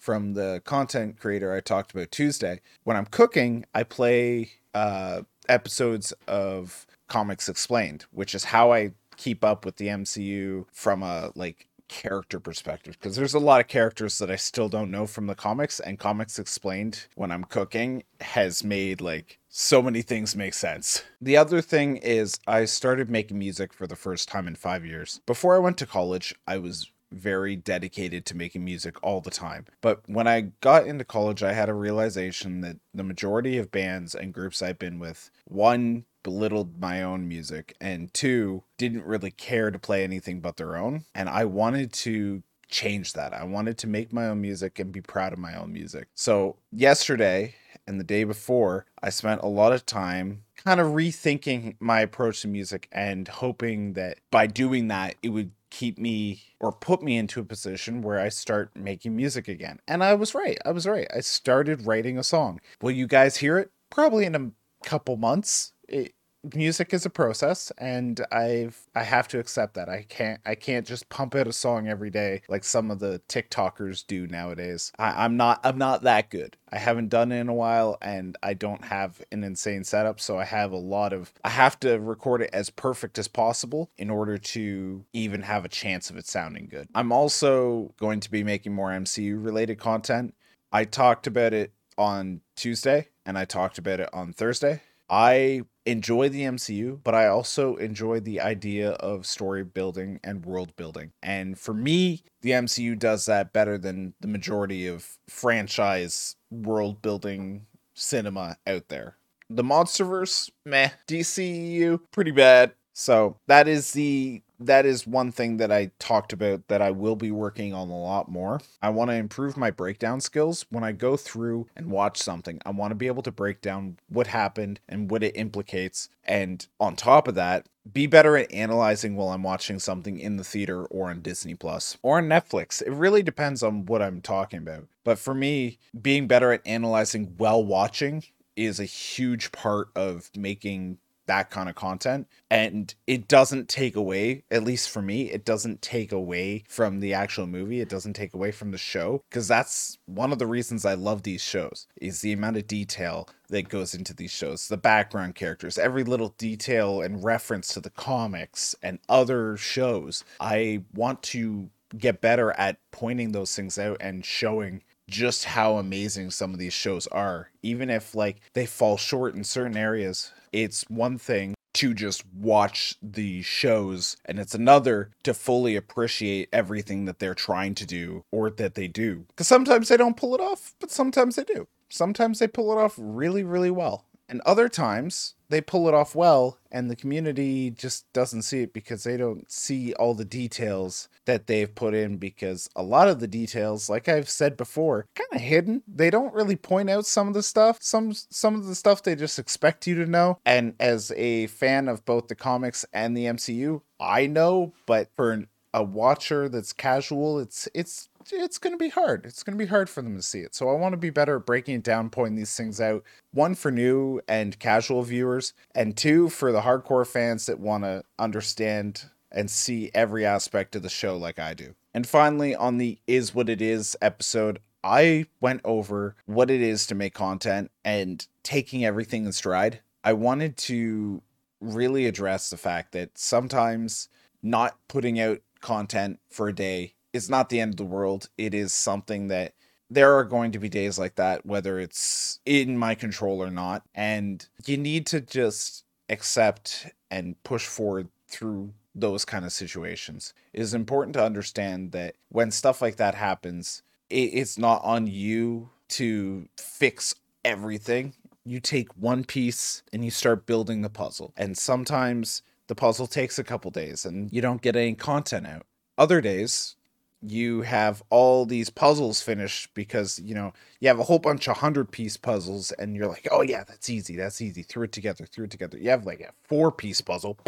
from 0.00 0.32
the 0.32 0.62
content 0.64 1.20
creator 1.20 1.54
I 1.54 1.60
talked 1.60 1.92
about 1.92 2.10
Tuesday. 2.10 2.60
When 2.84 2.96
I'm 2.96 3.04
cooking, 3.06 3.66
I 3.74 3.84
play 3.84 4.52
uh, 4.74 5.22
episodes 5.48 6.12
of 6.26 6.86
Comics 7.06 7.48
Explained, 7.48 8.06
which 8.10 8.34
is 8.34 8.44
how 8.44 8.72
I 8.72 8.92
keep 9.16 9.44
up 9.44 9.66
with 9.66 9.76
the 9.76 9.88
MCU 9.88 10.64
from 10.72 11.02
a 11.02 11.30
like 11.34 11.68
character 11.88 12.38
perspective 12.38 12.96
because 12.98 13.16
there's 13.16 13.34
a 13.34 13.38
lot 13.40 13.60
of 13.60 13.66
characters 13.66 14.18
that 14.18 14.30
I 14.30 14.36
still 14.36 14.68
don't 14.68 14.92
know 14.92 15.08
from 15.08 15.26
the 15.26 15.34
comics 15.34 15.80
and 15.80 15.98
comics 15.98 16.38
explained 16.38 17.06
when 17.16 17.32
I'm 17.32 17.42
cooking 17.42 18.04
has 18.20 18.62
made 18.62 19.00
like 19.00 19.40
so 19.48 19.82
many 19.82 20.00
things 20.00 20.36
make 20.36 20.54
sense. 20.54 21.02
The 21.20 21.36
other 21.36 21.60
thing 21.60 21.96
is 21.96 22.38
I 22.46 22.64
started 22.64 23.10
making 23.10 23.40
music 23.40 23.74
for 23.74 23.88
the 23.88 23.96
first 23.96 24.28
time 24.28 24.46
in 24.46 24.54
5 24.54 24.86
years. 24.86 25.20
Before 25.26 25.56
I 25.56 25.58
went 25.58 25.78
to 25.78 25.86
college, 25.86 26.32
I 26.46 26.58
was 26.58 26.90
very 27.12 27.56
dedicated 27.56 28.24
to 28.26 28.36
making 28.36 28.64
music 28.64 28.96
all 29.02 29.20
the 29.20 29.30
time. 29.30 29.66
But 29.80 30.02
when 30.06 30.26
I 30.26 30.52
got 30.60 30.86
into 30.86 31.04
college, 31.04 31.42
I 31.42 31.52
had 31.52 31.68
a 31.68 31.74
realization 31.74 32.60
that 32.60 32.78
the 32.94 33.02
majority 33.02 33.58
of 33.58 33.70
bands 33.72 34.14
and 34.14 34.32
groups 34.32 34.62
I've 34.62 34.78
been 34.78 34.98
with, 34.98 35.30
one, 35.44 36.04
belittled 36.22 36.80
my 36.80 37.02
own 37.02 37.26
music, 37.26 37.74
and 37.80 38.12
two, 38.12 38.64
didn't 38.78 39.04
really 39.04 39.30
care 39.30 39.70
to 39.70 39.78
play 39.78 40.04
anything 40.04 40.40
but 40.40 40.56
their 40.56 40.76
own. 40.76 41.04
And 41.14 41.28
I 41.28 41.44
wanted 41.46 41.92
to 41.94 42.42
change 42.68 43.14
that. 43.14 43.34
I 43.34 43.44
wanted 43.44 43.78
to 43.78 43.86
make 43.86 44.12
my 44.12 44.26
own 44.26 44.40
music 44.40 44.78
and 44.78 44.92
be 44.92 45.00
proud 45.00 45.32
of 45.32 45.38
my 45.38 45.54
own 45.54 45.72
music. 45.72 46.08
So, 46.14 46.56
yesterday 46.70 47.54
and 47.86 47.98
the 47.98 48.04
day 48.04 48.24
before, 48.24 48.86
I 49.02 49.10
spent 49.10 49.42
a 49.42 49.48
lot 49.48 49.72
of 49.72 49.86
time 49.86 50.44
kind 50.56 50.80
of 50.80 50.88
rethinking 50.88 51.76
my 51.80 52.00
approach 52.00 52.42
to 52.42 52.48
music 52.48 52.88
and 52.92 53.26
hoping 53.26 53.94
that 53.94 54.18
by 54.30 54.46
doing 54.46 54.88
that, 54.88 55.16
it 55.22 55.30
would 55.30 55.52
keep 55.70 55.98
me 55.98 56.42
or 56.58 56.72
put 56.72 57.02
me 57.02 57.16
into 57.16 57.40
a 57.40 57.44
position 57.44 58.02
where 58.02 58.18
I 58.18 58.28
start 58.28 58.76
making 58.76 59.16
music 59.16 59.48
again. 59.48 59.80
And 59.88 60.04
I 60.04 60.14
was 60.14 60.34
right. 60.34 60.58
I 60.64 60.72
was 60.72 60.86
right. 60.86 61.06
I 61.14 61.20
started 61.20 61.86
writing 61.86 62.18
a 62.18 62.24
song. 62.24 62.60
Will 62.82 62.90
you 62.90 63.06
guys 63.06 63.36
hear 63.36 63.58
it? 63.58 63.70
Probably 63.90 64.24
in 64.24 64.34
a 64.34 64.50
couple 64.86 65.16
months. 65.16 65.72
It, 65.88 66.14
music 66.54 66.94
is 66.94 67.04
a 67.04 67.10
process 67.10 67.70
and 67.78 68.24
I've 68.32 68.86
I 68.94 69.02
have 69.02 69.28
to 69.28 69.38
accept 69.38 69.74
that. 69.74 69.88
I 69.88 70.04
can't 70.08 70.40
I 70.46 70.54
can't 70.54 70.86
just 70.86 71.08
pump 71.08 71.34
out 71.34 71.46
a 71.46 71.52
song 71.52 71.88
every 71.88 72.10
day 72.10 72.42
like 72.48 72.64
some 72.64 72.90
of 72.90 72.98
the 72.98 73.20
TikTokers 73.28 74.06
do 74.06 74.26
nowadays. 74.26 74.92
I, 74.98 75.24
I'm 75.24 75.36
not 75.36 75.60
I'm 75.64 75.78
not 75.78 76.02
that 76.02 76.30
good. 76.30 76.56
I 76.72 76.78
haven't 76.78 77.08
done 77.08 77.32
it 77.32 77.40
in 77.40 77.48
a 77.48 77.54
while 77.54 77.98
and 78.00 78.36
I 78.42 78.54
don't 78.54 78.84
have 78.84 79.22
an 79.32 79.44
insane 79.44 79.84
setup, 79.84 80.20
so 80.20 80.38
I 80.38 80.44
have 80.44 80.72
a 80.72 80.76
lot 80.76 81.12
of 81.12 81.32
I 81.44 81.50
have 81.50 81.78
to 81.80 81.98
record 81.98 82.42
it 82.42 82.50
as 82.52 82.70
perfect 82.70 83.18
as 83.18 83.28
possible 83.28 83.90
in 83.98 84.10
order 84.10 84.38
to 84.38 85.04
even 85.12 85.42
have 85.42 85.64
a 85.64 85.68
chance 85.68 86.10
of 86.10 86.16
it 86.16 86.26
sounding 86.26 86.68
good. 86.70 86.88
I'm 86.94 87.12
also 87.12 87.94
going 87.98 88.20
to 88.20 88.30
be 88.30 88.44
making 88.44 88.74
more 88.74 88.90
MCU 88.90 89.44
related 89.44 89.78
content. 89.78 90.34
I 90.72 90.84
talked 90.84 91.26
about 91.26 91.52
it 91.52 91.72
on 91.98 92.40
Tuesday 92.56 93.08
and 93.26 93.36
I 93.36 93.44
talked 93.44 93.78
about 93.78 94.00
it 94.00 94.08
on 94.12 94.32
Thursday. 94.32 94.82
I 95.10 95.62
enjoy 95.86 96.28
the 96.28 96.42
MCU, 96.42 97.00
but 97.02 97.14
I 97.14 97.26
also 97.26 97.76
enjoy 97.76 98.20
the 98.20 98.40
idea 98.40 98.90
of 98.92 99.26
story 99.26 99.64
building 99.64 100.20
and 100.22 100.44
world 100.44 100.74
building. 100.76 101.12
And 101.22 101.58
for 101.58 101.74
me, 101.74 102.22
the 102.42 102.50
MCU 102.50 102.98
does 102.98 103.26
that 103.26 103.52
better 103.52 103.78
than 103.78 104.14
the 104.20 104.28
majority 104.28 104.86
of 104.86 105.18
franchise 105.28 106.36
world 106.50 107.02
building 107.02 107.66
cinema 107.94 108.56
out 108.66 108.88
there. 108.88 109.16
The 109.48 109.64
Monsterverse, 109.64 110.50
meh. 110.64 110.90
DCEU, 111.08 112.00
pretty 112.12 112.30
bad. 112.30 112.72
So 112.92 113.38
that 113.46 113.66
is 113.66 113.92
the 113.92 114.42
that 114.60 114.84
is 114.84 115.06
one 115.06 115.32
thing 115.32 115.56
that 115.56 115.72
I 115.72 115.90
talked 115.98 116.32
about 116.32 116.68
that 116.68 116.82
I 116.82 116.90
will 116.90 117.16
be 117.16 117.30
working 117.30 117.72
on 117.72 117.88
a 117.88 117.98
lot 117.98 118.30
more. 118.30 118.60
I 118.82 118.90
want 118.90 119.10
to 119.10 119.16
improve 119.16 119.56
my 119.56 119.70
breakdown 119.70 120.20
skills. 120.20 120.66
When 120.70 120.84
I 120.84 120.92
go 120.92 121.16
through 121.16 121.66
and 121.74 121.90
watch 121.90 122.18
something, 122.18 122.60
I 122.66 122.70
want 122.70 122.90
to 122.90 122.96
be 122.96 123.06
able 123.06 123.22
to 123.22 123.32
break 123.32 123.62
down 123.62 123.96
what 124.08 124.28
happened 124.28 124.80
and 124.88 125.10
what 125.10 125.22
it 125.22 125.36
implicates. 125.36 126.10
And 126.24 126.66
on 126.78 126.94
top 126.94 127.26
of 127.26 127.34
that, 127.36 127.66
be 127.90 128.06
better 128.06 128.36
at 128.36 128.52
analyzing 128.52 129.16
while 129.16 129.30
I'm 129.30 129.42
watching 129.42 129.78
something 129.78 130.18
in 130.18 130.36
the 130.36 130.44
theater 130.44 130.84
or 130.84 131.08
on 131.08 131.22
Disney 131.22 131.54
Plus 131.54 131.96
or 132.02 132.18
on 132.18 132.28
Netflix. 132.28 132.82
It 132.82 132.92
really 132.92 133.22
depends 133.22 133.62
on 133.62 133.86
what 133.86 134.02
I'm 134.02 134.20
talking 134.20 134.58
about. 134.58 134.86
But 135.02 135.18
for 135.18 135.34
me, 135.34 135.78
being 136.00 136.26
better 136.26 136.52
at 136.52 136.66
analyzing 136.66 137.34
while 137.38 137.64
watching 137.64 138.24
is 138.56 138.78
a 138.78 138.84
huge 138.84 139.52
part 139.52 139.88
of 139.96 140.30
making 140.36 140.98
that 141.30 141.48
kind 141.50 141.68
of 141.68 141.76
content. 141.76 142.26
And 142.50 142.92
it 143.06 143.28
doesn't 143.28 143.68
take 143.68 143.94
away 143.94 144.42
at 144.50 144.64
least 144.64 144.90
for 144.90 145.00
me 145.00 145.30
it 145.30 145.44
doesn't 145.44 145.80
take 145.80 146.10
away 146.10 146.64
from 146.68 146.98
the 146.98 147.14
actual 147.14 147.46
movie. 147.46 147.80
It 147.80 147.88
doesn't 147.88 148.14
take 148.14 148.34
away 148.34 148.50
from 148.50 148.72
the 148.72 148.78
show 148.78 149.22
because 149.30 149.46
that's 149.46 149.98
one 150.06 150.32
of 150.32 150.40
the 150.40 150.46
reasons 150.46 150.84
i 150.84 150.94
love 150.94 151.22
these 151.22 151.40
shows 151.42 151.86
is 152.00 152.20
the 152.20 152.32
amount 152.32 152.56
of 152.56 152.66
detail 152.66 153.28
that 153.48 153.68
goes 153.68 153.94
into 153.94 154.14
these 154.14 154.30
shows 154.30 154.68
the 154.68 154.76
background 154.76 155.34
characters 155.34 155.78
every 155.78 156.02
little 156.02 156.34
detail 156.36 157.00
and 157.00 157.22
reference 157.22 157.68
to 157.74 157.80
the 157.80 157.90
comics 157.90 158.74
and 158.82 158.98
other 159.08 159.56
shows. 159.56 160.24
I 160.40 160.82
want 160.94 161.22
to 161.24 161.70
get 161.96 162.20
better 162.20 162.52
at 162.52 162.78
pointing 162.90 163.32
those 163.32 163.54
things 163.54 163.78
out 163.78 163.98
and 164.00 164.24
showing 164.24 164.82
just 165.08 165.44
how 165.44 165.76
amazing 165.76 166.30
some 166.30 166.52
of 166.52 166.58
these 166.58 166.72
shows 166.72 167.06
are. 167.08 167.50
Even 167.62 167.90
if 167.90 168.14
like 168.14 168.40
they 168.54 168.66
fall 168.66 168.96
short 168.96 169.34
in 169.34 169.44
certain 169.44 169.76
areas, 169.76 170.32
it's 170.52 170.84
one 170.88 171.18
thing 171.18 171.54
to 171.72 171.94
just 171.94 172.24
watch 172.34 172.96
the 173.00 173.42
shows 173.42 174.16
and 174.24 174.40
it's 174.40 174.54
another 174.54 175.10
to 175.22 175.32
fully 175.32 175.76
appreciate 175.76 176.48
everything 176.52 177.04
that 177.04 177.20
they're 177.20 177.34
trying 177.34 177.74
to 177.76 177.86
do 177.86 178.24
or 178.32 178.50
that 178.50 178.74
they 178.74 178.88
do. 178.88 179.26
Cuz 179.36 179.46
sometimes 179.46 179.88
they 179.88 179.96
don't 179.96 180.16
pull 180.16 180.34
it 180.34 180.40
off, 180.40 180.74
but 180.80 180.90
sometimes 180.90 181.36
they 181.36 181.44
do. 181.44 181.68
Sometimes 181.88 182.38
they 182.38 182.48
pull 182.48 182.72
it 182.72 182.82
off 182.82 182.94
really 182.98 183.44
really 183.44 183.70
well. 183.70 184.04
And 184.30 184.40
other 184.46 184.68
times 184.68 185.34
they 185.50 185.60
pull 185.60 185.88
it 185.88 185.94
off 185.94 186.14
well 186.14 186.58
and 186.70 186.88
the 186.88 186.96
community 186.96 187.70
just 187.70 188.10
doesn't 188.12 188.42
see 188.42 188.62
it 188.62 188.72
because 188.72 189.02
they 189.02 189.16
don't 189.16 189.50
see 189.50 189.92
all 189.94 190.14
the 190.14 190.24
details 190.24 191.08
that 191.26 191.48
they've 191.48 191.74
put 191.74 191.92
in 191.92 192.16
because 192.16 192.70
a 192.76 192.82
lot 192.82 193.08
of 193.08 193.18
the 193.18 193.26
details 193.26 193.90
like 193.90 194.08
i've 194.08 194.28
said 194.28 194.56
before 194.56 195.06
kind 195.16 195.28
of 195.32 195.40
hidden. 195.40 195.82
They 195.86 196.10
don't 196.10 196.32
really 196.34 196.56
point 196.56 196.90
out 196.90 197.06
some 197.06 197.28
of 197.28 197.34
the 197.34 197.42
stuff. 197.42 197.78
Some 197.80 198.12
some 198.12 198.54
of 198.54 198.66
the 198.66 198.74
stuff 198.74 199.02
they 199.02 199.14
just 199.14 199.38
expect 199.38 199.86
you 199.86 199.94
to 199.96 200.06
know. 200.06 200.38
And 200.46 200.74
as 200.78 201.12
a 201.16 201.48
fan 201.48 201.88
of 201.88 202.04
both 202.04 202.28
the 202.28 202.34
comics 202.34 202.86
and 202.92 203.16
the 203.16 203.24
mcu 203.24 203.80
i 203.98 204.26
know 204.26 204.72
but 204.86 205.08
for 205.16 205.44
a 205.72 205.82
watcher 205.82 206.48
that's 206.48 206.72
casual 206.72 207.38
it's 207.38 207.68
it's 207.74 208.08
it's 208.32 208.58
going 208.58 208.72
to 208.72 208.78
be 208.78 208.88
hard. 208.88 209.26
It's 209.26 209.42
going 209.42 209.56
to 209.56 209.64
be 209.64 209.68
hard 209.68 209.88
for 209.88 210.02
them 210.02 210.16
to 210.16 210.22
see 210.22 210.40
it. 210.40 210.54
So 210.54 210.68
I 210.68 210.74
want 210.74 210.92
to 210.92 210.98
be 210.98 211.10
better 211.10 211.36
at 211.36 211.46
breaking 211.46 211.76
it 211.76 211.82
down, 211.82 212.10
pointing 212.10 212.36
these 212.36 212.56
things 212.56 212.80
out. 212.80 213.04
One 213.32 213.54
for 213.54 213.70
new 213.70 214.20
and 214.28 214.58
casual 214.58 215.02
viewers, 215.02 215.52
and 215.74 215.96
two 215.96 216.28
for 216.28 216.52
the 216.52 216.62
hardcore 216.62 217.06
fans 217.06 217.46
that 217.46 217.60
want 217.60 217.84
to 217.84 218.04
understand 218.18 219.10
and 219.32 219.50
see 219.50 219.90
every 219.94 220.26
aspect 220.26 220.74
of 220.74 220.82
the 220.82 220.88
show 220.88 221.16
like 221.16 221.38
I 221.38 221.54
do. 221.54 221.74
And 221.94 222.06
finally, 222.06 222.54
on 222.54 222.78
the 222.78 222.98
Is 223.06 223.34
What 223.34 223.48
It 223.48 223.62
Is 223.62 223.96
episode, 224.00 224.60
I 224.82 225.26
went 225.40 225.60
over 225.64 226.16
what 226.26 226.50
it 226.50 226.60
is 226.60 226.86
to 226.86 226.94
make 226.94 227.14
content 227.14 227.70
and 227.84 228.26
taking 228.42 228.84
everything 228.84 229.26
in 229.26 229.32
stride. 229.32 229.80
I 230.02 230.14
wanted 230.14 230.56
to 230.58 231.22
really 231.60 232.06
address 232.06 232.50
the 232.50 232.56
fact 232.56 232.92
that 232.92 233.18
sometimes 233.18 234.08
not 234.42 234.78
putting 234.88 235.20
out 235.20 235.40
content 235.60 236.18
for 236.30 236.48
a 236.48 236.54
day 236.54 236.94
is 237.12 237.30
not 237.30 237.48
the 237.48 237.60
end 237.60 237.74
of 237.74 237.76
the 237.76 237.84
world. 237.84 238.28
It 238.38 238.54
is 238.54 238.72
something 238.72 239.28
that 239.28 239.54
there 239.90 240.16
are 240.16 240.24
going 240.24 240.52
to 240.52 240.58
be 240.58 240.68
days 240.68 240.98
like 240.98 241.16
that, 241.16 241.44
whether 241.44 241.80
it's 241.80 242.38
in 242.46 242.78
my 242.78 242.94
control 242.94 243.42
or 243.42 243.50
not. 243.50 243.82
And 243.94 244.46
you 244.64 244.76
need 244.76 245.06
to 245.06 245.20
just 245.20 245.84
accept 246.08 246.86
and 247.10 247.42
push 247.42 247.66
forward 247.66 248.08
through 248.28 248.72
those 248.94 249.24
kind 249.24 249.44
of 249.44 249.52
situations. 249.52 250.32
It 250.52 250.60
is 250.60 250.74
important 250.74 251.14
to 251.14 251.24
understand 251.24 251.92
that 251.92 252.14
when 252.28 252.50
stuff 252.50 252.80
like 252.80 252.96
that 252.96 253.14
happens, 253.14 253.82
it's 254.08 254.58
not 254.58 254.82
on 254.84 255.06
you 255.06 255.70
to 255.90 256.48
fix 256.56 257.14
everything. 257.44 258.14
You 258.44 258.60
take 258.60 258.92
one 258.96 259.24
piece 259.24 259.82
and 259.92 260.04
you 260.04 260.10
start 260.10 260.46
building 260.46 260.82
the 260.82 260.90
puzzle. 260.90 261.32
And 261.36 261.56
sometimes 261.56 262.42
the 262.66 262.74
puzzle 262.74 263.06
takes 263.06 263.38
a 263.38 263.44
couple 263.44 263.70
days 263.70 264.04
and 264.04 264.32
you 264.32 264.40
don't 264.40 264.62
get 264.62 264.76
any 264.76 264.94
content 264.94 265.46
out. 265.46 265.66
Other 265.98 266.20
days, 266.20 266.76
you 267.22 267.62
have 267.62 268.02
all 268.08 268.46
these 268.46 268.70
puzzles 268.70 269.20
finished 269.20 269.72
because 269.74 270.18
you 270.20 270.34
know 270.34 270.52
you 270.80 270.88
have 270.88 270.98
a 270.98 271.04
whole 271.04 271.18
bunch 271.18 271.48
of 271.48 271.58
hundred 271.58 271.90
piece 271.90 272.16
puzzles 272.16 272.72
and 272.72 272.96
you're 272.96 273.06
like 273.06 273.28
oh 273.30 273.42
yeah 273.42 273.62
that's 273.64 273.90
easy 273.90 274.16
that's 274.16 274.40
easy 274.40 274.62
threw 274.62 274.84
it 274.84 274.92
together 274.92 275.26
threw 275.26 275.44
it 275.44 275.50
together. 275.50 275.78
You 275.78 275.90
have 275.90 276.06
like 276.06 276.20
a 276.20 276.32
four 276.48 276.72
piece 276.72 277.00
puzzle. 277.00 277.38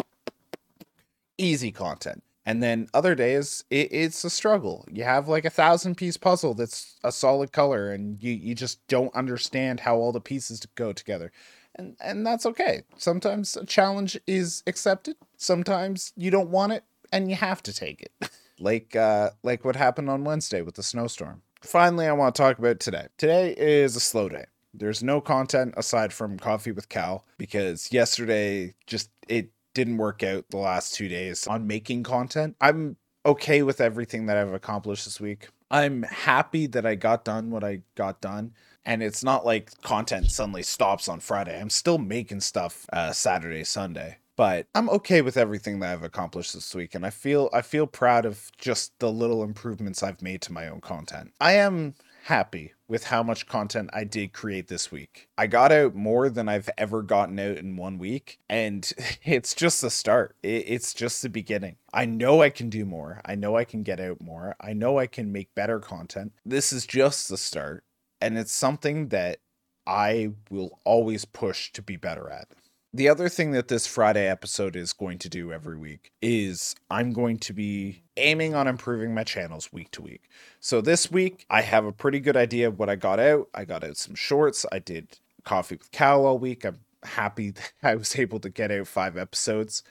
Easy 1.37 1.71
content. 1.71 2.23
And 2.45 2.61
then 2.61 2.87
other 2.93 3.15
days 3.15 3.63
it, 3.71 3.89
it's 3.91 4.23
a 4.23 4.29
struggle. 4.29 4.85
You 4.91 5.03
have 5.05 5.27
like 5.27 5.45
a 5.45 5.49
thousand 5.49 5.95
piece 5.95 6.17
puzzle 6.17 6.53
that's 6.53 6.97
a 7.03 7.11
solid 7.11 7.51
color 7.51 7.89
and 7.89 8.21
you, 8.21 8.31
you 8.31 8.53
just 8.53 8.85
don't 8.87 9.15
understand 9.15 9.79
how 9.79 9.95
all 9.95 10.11
the 10.11 10.21
pieces 10.21 10.65
go 10.75 10.93
together. 10.93 11.31
And 11.75 11.95
and 11.99 12.27
that's 12.27 12.45
okay. 12.45 12.83
Sometimes 12.97 13.57
a 13.57 13.65
challenge 13.65 14.19
is 14.27 14.61
accepted. 14.67 15.15
Sometimes 15.37 16.13
you 16.15 16.29
don't 16.29 16.49
want 16.49 16.73
it 16.73 16.83
and 17.11 17.29
you 17.31 17.35
have 17.35 17.63
to 17.63 17.73
take 17.73 18.01
it 18.01 18.29
like 18.63 18.95
uh, 18.95 19.31
like 19.43 19.65
what 19.65 19.75
happened 19.75 20.09
on 20.09 20.23
Wednesday 20.23 20.61
with 20.61 20.75
the 20.75 20.83
snowstorm. 20.83 21.41
Finally, 21.61 22.07
I 22.07 22.13
want 22.13 22.35
to 22.35 22.41
talk 22.41 22.57
about 22.57 22.79
today. 22.79 23.07
Today 23.17 23.53
is 23.57 23.95
a 23.95 23.99
slow 23.99 24.29
day. 24.29 24.45
There's 24.73 25.03
no 25.03 25.21
content 25.21 25.75
aside 25.77 26.11
from 26.11 26.39
coffee 26.39 26.71
with 26.71 26.89
Cal 26.89 27.25
because 27.37 27.91
yesterday 27.91 28.73
just 28.87 29.09
it 29.27 29.51
didn't 29.73 29.97
work 29.97 30.23
out 30.23 30.45
the 30.49 30.57
last 30.57 30.95
2 30.95 31.07
days 31.07 31.47
on 31.47 31.67
making 31.67 32.03
content. 32.03 32.55
I'm 32.59 32.97
okay 33.25 33.63
with 33.63 33.81
everything 33.81 34.25
that 34.25 34.37
I've 34.37 34.53
accomplished 34.53 35.05
this 35.05 35.21
week. 35.21 35.49
I'm 35.71 36.03
happy 36.03 36.67
that 36.67 36.85
I 36.85 36.95
got 36.95 37.23
done 37.23 37.49
what 37.49 37.63
I 37.63 37.81
got 37.95 38.21
done. 38.21 38.53
And 38.85 39.01
it's 39.01 39.23
not 39.23 39.45
like 39.45 39.79
content 39.81 40.29
suddenly 40.29 40.63
stops 40.63 41.07
on 41.07 41.19
Friday. 41.19 41.59
I'm 41.59 41.69
still 41.69 41.97
making 41.97 42.41
stuff 42.41 42.85
uh, 42.91 43.13
Saturday, 43.13 43.63
Sunday 43.63 44.17
but 44.35 44.67
I'm 44.73 44.89
okay 44.89 45.21
with 45.21 45.37
everything 45.37 45.79
that 45.79 45.91
I've 45.91 46.03
accomplished 46.03 46.53
this 46.53 46.73
week 46.73 46.95
and 46.95 47.05
I 47.05 47.09
feel 47.09 47.49
I 47.53 47.61
feel 47.61 47.87
proud 47.87 48.25
of 48.25 48.51
just 48.57 48.97
the 48.99 49.11
little 49.11 49.43
improvements 49.43 50.03
I've 50.03 50.21
made 50.21 50.41
to 50.43 50.53
my 50.53 50.67
own 50.67 50.81
content. 50.81 51.33
I 51.39 51.53
am 51.53 51.95
happy 52.23 52.73
with 52.87 53.05
how 53.05 53.21
much 53.21 53.47
content 53.47 53.89
I 53.91 54.05
did 54.05 54.31
create 54.31 54.69
this 54.69 54.91
week. 54.91 55.27
I 55.37 55.47
got 55.47 55.71
out 55.71 55.93
more 55.93 56.29
than 56.29 56.47
I've 56.47 56.69
ever 56.77 57.01
gotten 57.01 57.37
out 57.37 57.57
in 57.57 57.75
one 57.75 57.97
week, 57.97 58.39
and 58.49 58.89
it's 59.23 59.53
just 59.53 59.81
the 59.81 59.89
start. 59.89 60.35
It's 60.41 60.93
just 60.93 61.21
the 61.21 61.29
beginning. 61.29 61.75
I 61.93 62.05
know 62.05 62.41
I 62.41 62.49
can 62.49 62.69
do 62.69 62.85
more. 62.85 63.21
I 63.25 63.35
know 63.35 63.57
I 63.57 63.65
can 63.65 63.83
get 63.83 63.99
out 63.99 64.21
more. 64.21 64.55
I 64.61 64.73
know 64.73 64.99
I 64.99 65.07
can 65.07 65.31
make 65.31 65.53
better 65.53 65.79
content. 65.79 66.33
This 66.45 66.71
is 66.71 66.85
just 66.85 67.27
the 67.27 67.37
start, 67.37 67.83
and 68.21 68.37
it's 68.37 68.53
something 68.53 69.09
that 69.09 69.39
I 69.85 70.31
will 70.49 70.79
always 70.85 71.25
push 71.25 71.73
to 71.73 71.81
be 71.81 71.97
better 71.97 72.29
at 72.29 72.47
the 72.93 73.09
other 73.09 73.27
thing 73.27 73.51
that 73.51 73.69
this 73.69 73.87
Friday 73.87 74.27
episode 74.27 74.75
is 74.75 74.93
going 74.93 75.17
to 75.17 75.29
do 75.29 75.51
every 75.51 75.77
week 75.77 76.11
is 76.21 76.75
I'm 76.91 77.11
going 77.11 77.39
to 77.39 77.53
be 77.53 78.03
aiming 78.17 78.53
on 78.53 78.67
improving 78.67 79.15
my 79.15 79.23
channels 79.23 79.73
week 79.73 79.89
to 79.91 80.03
week. 80.03 80.29
So 80.59 80.79
this 80.79 81.09
week, 81.11 81.47
I 81.49 81.61
have 81.61 81.85
a 81.85 81.91
pretty 81.91 82.19
good 82.19 82.37
idea 82.37 82.67
of 82.67 82.77
what 82.77 82.89
I 82.89 82.95
got 82.95 83.19
out. 83.19 83.49
I 83.53 83.65
got 83.65 83.83
out 83.83 83.97
some 83.97 84.13
shorts. 84.13 84.63
I 84.71 84.77
did 84.77 85.17
coffee 85.43 85.77
with 85.77 85.91
Cal 85.91 86.27
all 86.27 86.37
week. 86.37 86.65
I'm 86.65 86.79
happy 87.01 87.49
that 87.51 87.73
I 87.81 87.95
was 87.95 88.17
able 88.19 88.39
to 88.41 88.49
get 88.49 88.71
out 88.71 88.85
five 88.85 89.17
episodes. 89.17 89.81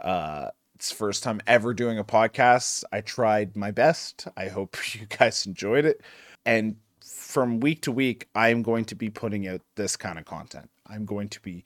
Uh, 0.00 0.50
it's 0.76 0.92
first 0.92 1.24
time 1.24 1.40
ever 1.48 1.74
doing 1.74 1.98
a 1.98 2.04
podcast. 2.04 2.84
I 2.92 3.00
tried 3.00 3.56
my 3.56 3.72
best. 3.72 4.28
I 4.36 4.46
hope 4.46 4.76
you 4.94 5.06
guys 5.06 5.44
enjoyed 5.44 5.84
it. 5.84 6.02
And 6.46 6.76
from 7.04 7.58
week 7.58 7.82
to 7.82 7.90
week, 7.90 8.28
I'm 8.36 8.62
going 8.62 8.84
to 8.86 8.94
be 8.94 9.10
putting 9.10 9.48
out 9.48 9.60
this 9.74 9.96
kind 9.96 10.20
of 10.20 10.24
content. 10.24 10.70
I'm 10.86 11.04
going 11.04 11.28
to 11.30 11.40
be 11.40 11.64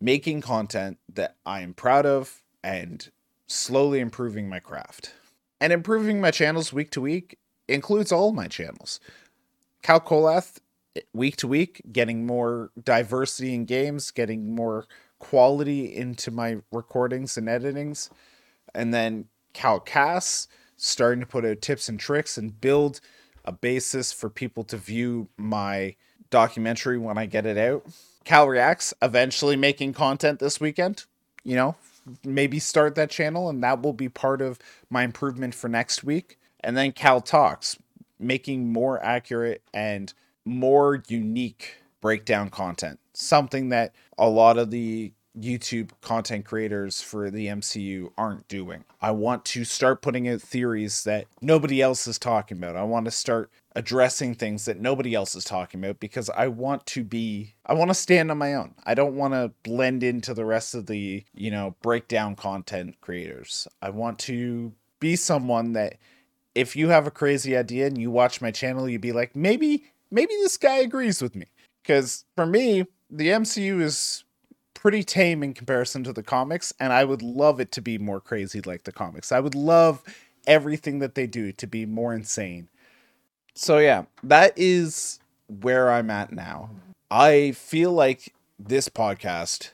making 0.00 0.40
content 0.40 0.98
that 1.12 1.36
I 1.44 1.60
am 1.60 1.74
proud 1.74 2.06
of 2.06 2.42
and 2.62 3.10
slowly 3.46 4.00
improving 4.00 4.48
my 4.48 4.60
craft. 4.60 5.12
And 5.60 5.72
improving 5.72 6.20
my 6.20 6.30
channels 6.30 6.72
week 6.72 6.90
to 6.92 7.00
week 7.00 7.38
includes 7.68 8.12
all 8.12 8.32
my 8.32 8.48
channels. 8.48 8.98
Kalkolath, 9.82 10.58
eh, 10.96 11.00
week 11.12 11.36
to 11.36 11.48
week, 11.48 11.82
getting 11.92 12.26
more 12.26 12.70
diversity 12.82 13.54
in 13.54 13.64
games, 13.66 14.10
getting 14.10 14.54
more 14.54 14.86
quality 15.18 15.94
into 15.94 16.30
my 16.30 16.58
recordings 16.72 17.36
and 17.36 17.46
editings. 17.46 18.08
And 18.74 18.94
then 18.94 19.26
Cal 19.52 19.80
Cass, 19.80 20.48
starting 20.76 21.20
to 21.20 21.26
put 21.26 21.44
out 21.44 21.60
tips 21.60 21.88
and 21.88 22.00
tricks 22.00 22.38
and 22.38 22.58
build 22.58 23.00
a 23.44 23.52
basis 23.52 24.12
for 24.12 24.30
people 24.30 24.64
to 24.64 24.76
view 24.76 25.28
my 25.36 25.94
documentary 26.30 26.98
when 26.98 27.18
I 27.18 27.26
get 27.26 27.46
it 27.46 27.58
out. 27.58 27.86
Cal 28.30 28.46
Reacts 28.46 28.94
eventually 29.02 29.56
making 29.56 29.92
content 29.92 30.38
this 30.38 30.60
weekend. 30.60 31.04
You 31.42 31.56
know, 31.56 31.74
maybe 32.24 32.60
start 32.60 32.94
that 32.94 33.10
channel 33.10 33.48
and 33.48 33.60
that 33.64 33.82
will 33.82 33.92
be 33.92 34.08
part 34.08 34.40
of 34.40 34.60
my 34.88 35.02
improvement 35.02 35.52
for 35.52 35.66
next 35.66 36.04
week. 36.04 36.38
And 36.60 36.76
then 36.76 36.92
Cal 36.92 37.20
Talks, 37.20 37.76
making 38.20 38.72
more 38.72 39.02
accurate 39.02 39.62
and 39.74 40.14
more 40.44 41.02
unique 41.08 41.78
breakdown 42.00 42.50
content. 42.50 43.00
Something 43.14 43.70
that 43.70 43.96
a 44.16 44.28
lot 44.28 44.58
of 44.58 44.70
the 44.70 45.12
YouTube 45.38 45.90
content 46.00 46.44
creators 46.44 47.00
for 47.00 47.30
the 47.30 47.46
MCU 47.46 48.10
aren't 48.18 48.48
doing. 48.48 48.84
I 49.00 49.12
want 49.12 49.44
to 49.46 49.64
start 49.64 50.02
putting 50.02 50.28
out 50.28 50.40
theories 50.40 51.04
that 51.04 51.26
nobody 51.40 51.80
else 51.80 52.06
is 52.06 52.18
talking 52.18 52.58
about. 52.58 52.76
I 52.76 52.82
want 52.82 53.04
to 53.04 53.10
start 53.10 53.50
addressing 53.76 54.34
things 54.34 54.64
that 54.64 54.80
nobody 54.80 55.14
else 55.14 55.34
is 55.34 55.44
talking 55.44 55.82
about 55.82 56.00
because 56.00 56.28
I 56.30 56.48
want 56.48 56.86
to 56.86 57.04
be 57.04 57.54
I 57.64 57.74
want 57.74 57.90
to 57.90 57.94
stand 57.94 58.30
on 58.30 58.38
my 58.38 58.54
own. 58.54 58.74
I 58.84 58.94
don't 58.94 59.14
want 59.14 59.34
to 59.34 59.52
blend 59.62 60.02
into 60.02 60.34
the 60.34 60.44
rest 60.44 60.74
of 60.74 60.86
the, 60.86 61.24
you 61.32 61.50
know, 61.50 61.76
breakdown 61.82 62.34
content 62.34 63.00
creators. 63.00 63.68
I 63.80 63.90
want 63.90 64.18
to 64.20 64.72
be 64.98 65.16
someone 65.16 65.72
that 65.74 65.96
if 66.54 66.74
you 66.74 66.88
have 66.88 67.06
a 67.06 67.12
crazy 67.12 67.56
idea 67.56 67.86
and 67.86 67.96
you 67.96 68.10
watch 68.10 68.40
my 68.40 68.50
channel, 68.50 68.88
you'd 68.88 69.00
be 69.00 69.12
like, 69.12 69.36
maybe 69.36 69.84
maybe 70.10 70.34
this 70.42 70.56
guy 70.56 70.78
agrees 70.78 71.22
with 71.22 71.36
me. 71.36 71.46
Cuz 71.84 72.24
for 72.36 72.46
me, 72.46 72.86
the 73.08 73.28
MCU 73.28 73.80
is 73.80 74.24
pretty 74.80 75.02
tame 75.02 75.42
in 75.42 75.52
comparison 75.54 76.02
to 76.04 76.12
the 76.12 76.22
comics 76.22 76.72
and 76.80 76.92
I 76.92 77.04
would 77.04 77.22
love 77.22 77.60
it 77.60 77.70
to 77.72 77.82
be 77.82 77.98
more 77.98 78.20
crazy 78.20 78.60
like 78.62 78.84
the 78.84 78.92
comics. 78.92 79.32
I 79.32 79.40
would 79.40 79.54
love 79.54 80.02
everything 80.46 81.00
that 81.00 81.14
they 81.14 81.26
do 81.26 81.52
to 81.52 81.66
be 81.66 81.84
more 81.86 82.14
insane 82.14 82.68
so 83.54 83.78
yeah, 83.78 84.04
that 84.22 84.54
is 84.56 85.20
where 85.48 85.90
I'm 85.90 86.10
at 86.10 86.32
now. 86.32 86.70
I 87.10 87.52
feel 87.52 87.92
like 87.92 88.32
this 88.58 88.88
podcast 88.88 89.72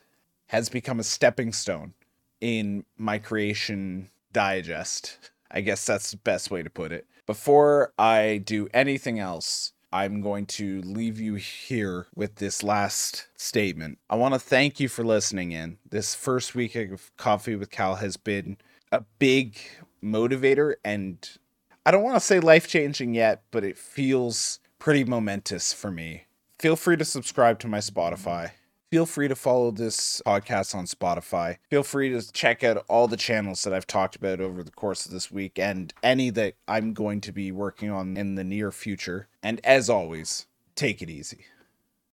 has 0.49 0.69
become 0.69 0.99
a 0.99 1.05
stepping 1.05 1.53
stone 1.53 1.95
in 2.41 2.85
my 2.97 3.19
creation 3.19 4.11
digest. 4.33 5.31
I 5.51 5.61
guess 5.61 5.85
that's 5.85 6.11
the 6.11 6.17
best 6.17 6.51
way 6.51 6.63
to 6.63 6.71
put 6.71 6.93
it. 6.93 7.07
Before 7.27 7.93
I 7.99 8.43
do 8.45 8.69
anything 8.73 9.19
else, 9.19 9.73
I'm 9.93 10.21
going 10.21 10.47
to 10.47 10.83
leave 10.83 11.21
you 11.21 11.35
here 11.35 12.07
with 12.15 12.37
this 12.37 12.63
last 12.63 13.29
statement. 13.37 13.99
I 14.11 14.17
want 14.17 14.35
to 14.35 14.41
thank 14.41 14.81
you 14.81 14.89
for 14.89 15.05
listening 15.05 15.53
in. 15.53 15.79
This 15.89 16.15
first 16.15 16.55
week 16.55 16.75
of 16.75 17.17
Coffee 17.17 17.57
with 17.57 17.71
Cal 17.71 17.97
has 17.97 18.17
been 18.17 18.59
a 18.93 19.05
big 19.19 19.59
motivator 20.03 20.75
and 20.85 21.29
I 21.85 21.93
don't 21.93 22.03
want 22.03 22.17
to 22.17 22.21
say 22.21 22.41
life 22.41 22.67
changing 22.67 23.15
yet, 23.15 23.43
but 23.51 23.63
it 23.63 23.79
feels 23.79 24.59
pretty 24.79 25.05
momentous 25.05 25.73
for 25.73 25.91
me. 25.91 26.25
Feel 26.59 26.75
free 26.75 26.97
to 26.97 27.05
subscribe 27.05 27.59
to 27.61 27.69
my 27.69 27.79
Spotify. 27.79 28.51
Feel 28.97 29.05
free 29.05 29.29
to 29.29 29.37
follow 29.37 29.71
this 29.73 30.23
podcast 30.25 30.75
on 30.75 30.87
Spotify. 30.87 31.59
Feel 31.69 31.83
free 31.83 32.09
to 32.09 32.33
check 32.33 32.65
out 32.65 32.83
all 32.89 33.07
the 33.07 33.19
channels 33.19 33.63
that 33.65 33.75
I've 33.75 33.87
talked 33.87 34.17
about 34.17 34.41
over 34.41 34.63
the 34.63 34.71
course 34.71 35.05
of 35.05 35.13
this 35.13 35.31
week 35.31 35.59
and 35.59 35.93
any 36.03 36.31
that 36.31 36.55
I'm 36.67 36.95
going 36.95 37.21
to 37.21 37.31
be 37.31 37.53
working 37.53 37.91
on 37.91 38.17
in 38.17 38.37
the 38.37 38.43
near 38.43 38.73
future. 38.73 39.29
And 39.43 39.61
as 39.65 39.91
always, 39.91 40.47
take 40.77 41.03
it 41.03 41.11
easy. 41.11 41.45